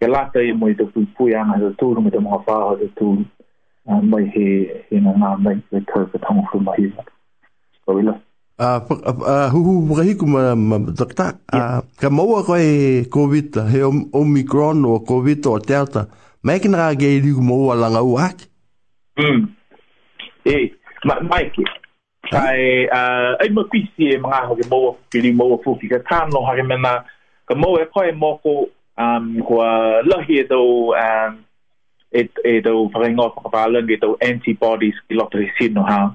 [0.00, 3.16] cái lá cây mồi đồ cũng cũng ăn rồi tu rồi mà pha rồi tu
[3.86, 4.44] mày he
[4.90, 6.78] he nó làm mày cái thở cái thông không mày
[7.86, 8.12] rồi là
[8.58, 11.32] Uh, uh, uh, huhu hiku ma, ma takta.
[11.52, 11.82] Yeah.
[11.98, 13.82] ka maua koe COVID, he
[14.14, 16.06] Omicron o COVID o Delta,
[16.46, 18.46] maiki nga ge i liku maua langa u haki?
[19.18, 19.42] Mm.
[20.46, 20.70] E,
[21.28, 21.64] maiki.
[22.30, 26.62] Ka e, uh, ai mapisi e mga hoke maua fukiri, maua fukiri, ka tāno hake
[26.62, 27.02] mena,
[27.50, 29.72] ka maua e koe moko, um, ko a
[30.06, 31.42] lahi e tau, um,
[32.14, 36.14] e, e tau whakaingoa whakapalangi, e tau antibodies ki lotari sinu hao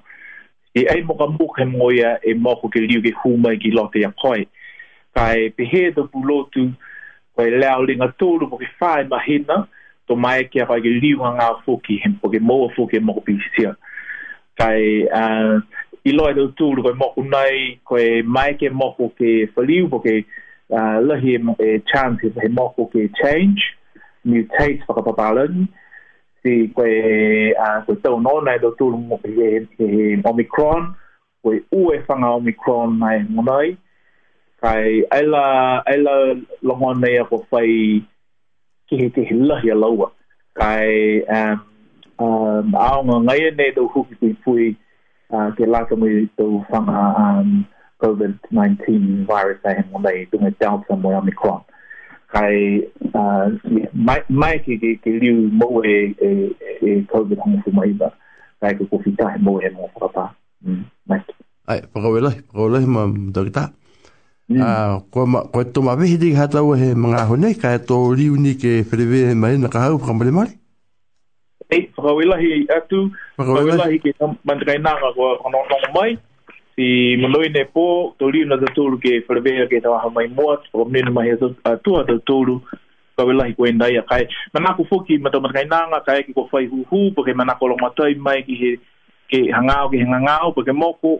[0.73, 4.11] e ai moka muka moia e moko ke liu ke huma e ki lote ya
[4.21, 4.45] koe.
[5.15, 6.69] Ka e pehe da bulotu
[7.35, 9.67] ko e leo linga tolu po ke whae mahina
[10.07, 12.99] to mai ke a koe ke liu ngā fuki hem po ke moa fuki e
[12.99, 13.75] moko pisia.
[14.59, 15.07] Ka e
[16.05, 19.89] i loe da tolu ko e moko nai ko e mai ke moko ke whaliu
[19.89, 20.21] po ke
[20.69, 21.25] uh,
[21.57, 23.63] e chance e moko ke change
[24.23, 25.63] mutate whakapapalani.
[25.63, 25.78] Uh,
[26.43, 29.29] si koe a koe tau no nei do tūlu mo pe
[30.31, 30.83] omicron
[31.43, 33.69] koe u e whanga omicron mai ngonai
[34.61, 35.43] kai aila
[35.93, 36.13] aila
[36.67, 37.71] longo nei a ko whai
[38.87, 39.21] ki he te
[39.51, 40.07] lahi a laua
[40.59, 40.87] kai
[41.39, 41.57] um,
[42.23, 44.63] um, aonga ngai nei do huki pui pui
[45.33, 47.65] uh, ke lata mui do whanga um,
[48.03, 51.61] COVID-19 virus a he ngonai tunga delta mo omicron
[52.33, 52.85] kai
[54.41, 55.95] mai ki ki ki liu mo e
[56.27, 56.29] e
[56.89, 57.57] e kau ki tamu
[58.61, 60.25] kai ko kofi tai mo e mo papa
[60.61, 61.21] mm, mai
[61.73, 63.03] ai pa wela pa wela ma
[63.33, 63.63] dokta
[64.49, 64.61] mm.
[64.61, 64.67] a
[65.09, 68.53] ko ma ko to ma vidi hata o he mga hone kai to liu ni
[68.61, 70.53] ke prevé mai na ka hau problema mai
[71.73, 72.99] ei pa wela hi atu
[73.41, 74.13] pa wela hi ke
[74.47, 76.11] mandrainara ko no no mai
[76.79, 77.83] i maloi nei pō,
[78.17, 81.33] tō riu na tatūru ke wharewea ke tawaha mai moa, o mnena mahi
[81.67, 82.55] atua tatūru,
[83.19, 84.27] ka wela hi koe ndai a kai.
[84.55, 88.13] Manako fuki, mato matakai nanga, ka eki ko whai huhu, po ke manako longa tai
[88.27, 88.71] mai ki he
[89.33, 91.17] ke hangao, ke hangao, po ke moko,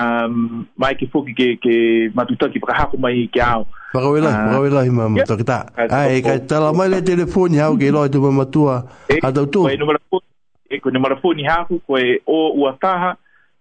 [0.00, 1.74] um, mai ki fuki ke,
[2.16, 3.66] matutaki, po ka hako mai ki ao.
[3.92, 5.66] Paka wela, uh, ah, paka wela hi mamu, yeah.
[5.90, 9.66] Ai, kai tala mai le telefoni hao ke loa i tuma matua, hatau eh, tu.
[9.68, 10.28] Koe numara fuki,
[10.72, 13.18] eh, koe numara fuki hako, koe o uataha,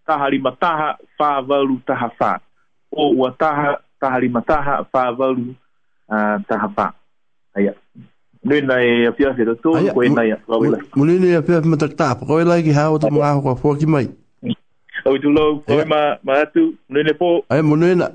[0.08, 2.32] taha lima taha fāvalu taha fā.
[2.92, 5.54] O ua taha, taha lima taha fāvalu
[6.12, 6.88] uh, taha fā.
[7.58, 7.76] Aia.
[8.44, 10.80] Nuna e a pia whera tō, ko e nai a wawela.
[10.98, 13.76] Munine e a pia whera tā, pako e lai ki hao ta mga hoa fua
[13.78, 14.08] ki mai.
[15.06, 17.30] Au tu lau, ko e ma atu, nuna e pō.
[17.54, 18.08] Aia, munina.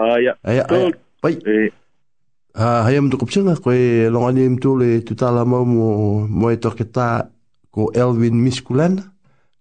[0.00, 0.90] Aia, aia, aia,
[1.22, 1.36] pai.
[2.50, 2.86] Uh, e.
[2.88, 6.58] hei am tuku pisanga, ko e longani im le tutala mo, mo e
[7.70, 9.09] ko Elvin Miskulana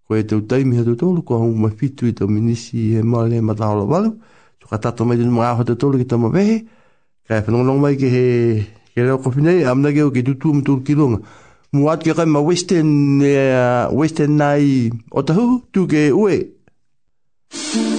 [0.10, 3.30] ko e tau taimi hatu tolu, ko hau mai fitu i tau minisi he male
[3.36, 4.10] he matahola walu,
[4.60, 6.57] so ka tato mai tunu mga hatu tolu ki tau mawehe,
[7.30, 8.23] ka e whanongonong mai ke he,
[8.95, 11.22] ke leo kofinei, amna keo ke tutu mtu um kilonga.
[11.73, 16.41] Muat ke kai ma western, uh, western nai otahu, tu ke ue.
[17.53, 17.98] Muzika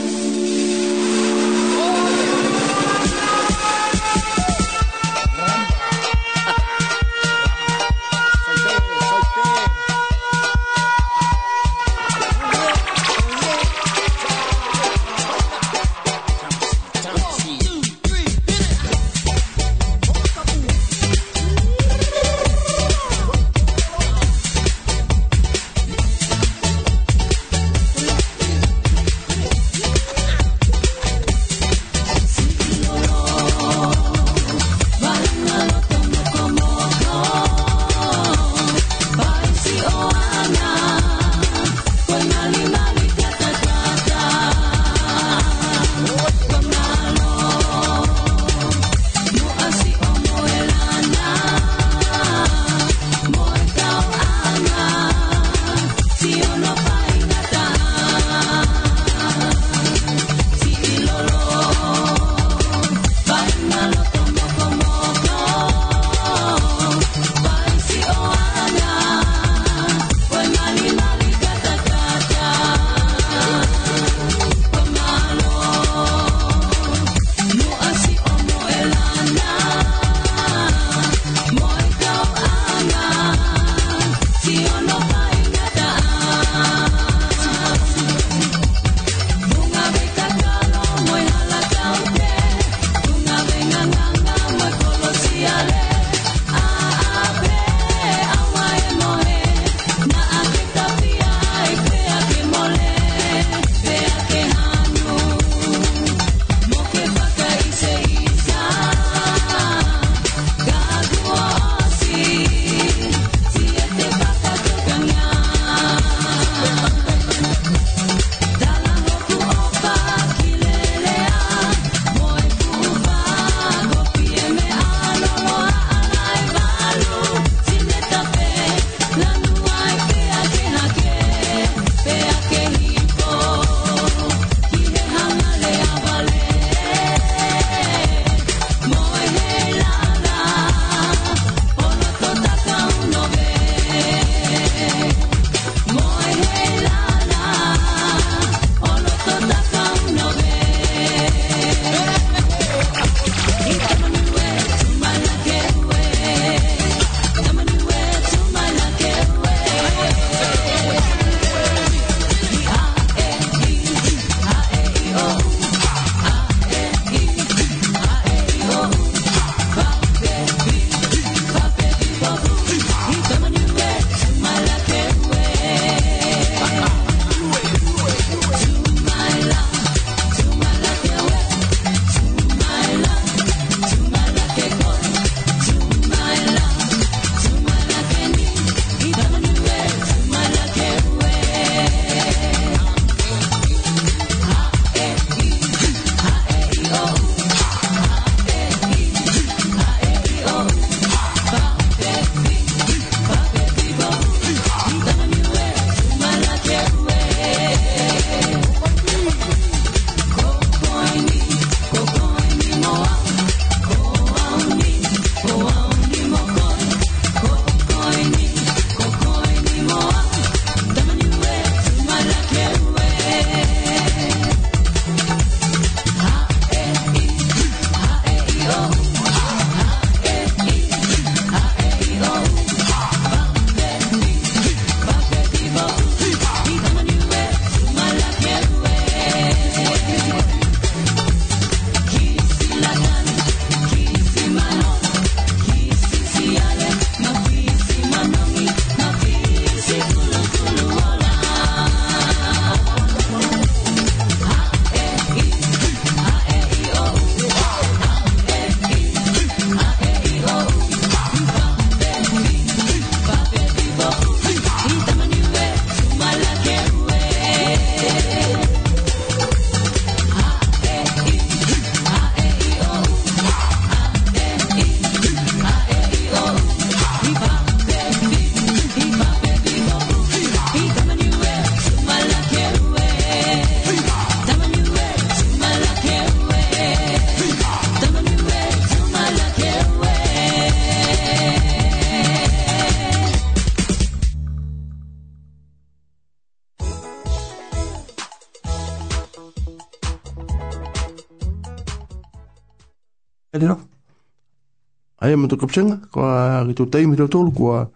[305.31, 307.89] aia matokapusega koa ki tau taimi tautolu kua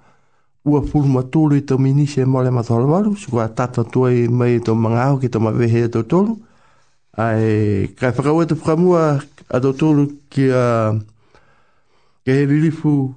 [0.65, 4.61] ua pulu matulu i tau minisi e mole matholavalu so kua tata tua i mai
[4.65, 6.36] tau magao ki tau mavehe e tautolu
[7.19, 9.19] ae kai whakaua te whakamua
[9.51, 10.93] a tautolu ki a
[12.24, 13.15] ke he ririfu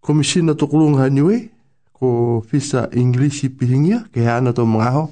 [0.00, 1.48] komisina tokulunga haniwe
[1.92, 5.08] ko fisa inglisi pihingia ke he ana tau magao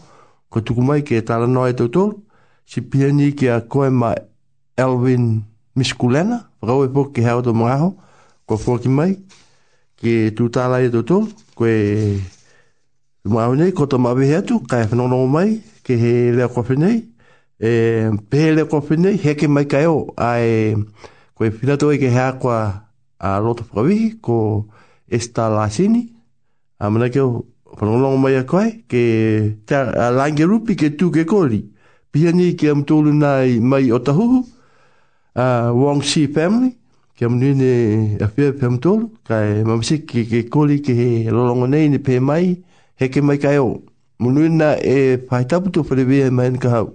[0.50, 2.20] ko tukumai ke tala noe tautolu
[2.66, 4.14] si pihani ki a koe ma
[4.76, 5.42] Elvin
[5.74, 7.94] miskulena, rau e poki hea oto maraho,
[8.46, 9.14] kua poki mai,
[9.98, 11.22] ki tu tāla e toto,
[11.56, 12.18] koe
[13.24, 17.00] maraho nei, koto mawe hea tu, kai whanono mai, ke he lea kofi nei,
[17.58, 17.72] e,
[18.30, 20.74] pe he lea kofi nei, heke mai kai o, a e,
[21.34, 22.58] koe pinato e ke hea kua
[23.18, 24.38] a roto pravihi, ko
[25.08, 26.06] esta sini,
[26.78, 27.44] a mana keo,
[27.78, 29.82] whanono mai a koe, ke te
[30.20, 31.62] langerupi ke tu ke kori,
[32.14, 34.44] pia ni ke am tōlu nai mai o tahuhu,
[35.36, 36.74] uh, Wong Si family,
[37.16, 37.72] kia munu ni
[38.22, 42.18] a whia pēm tōlu, kai mamasi ki ke kōli ki he lorongo nei ni pē
[42.22, 42.54] mai,
[42.98, 43.82] he ke mai kai o.
[44.22, 46.86] Munu na e whaitaputu whare wea mai ni ka hau.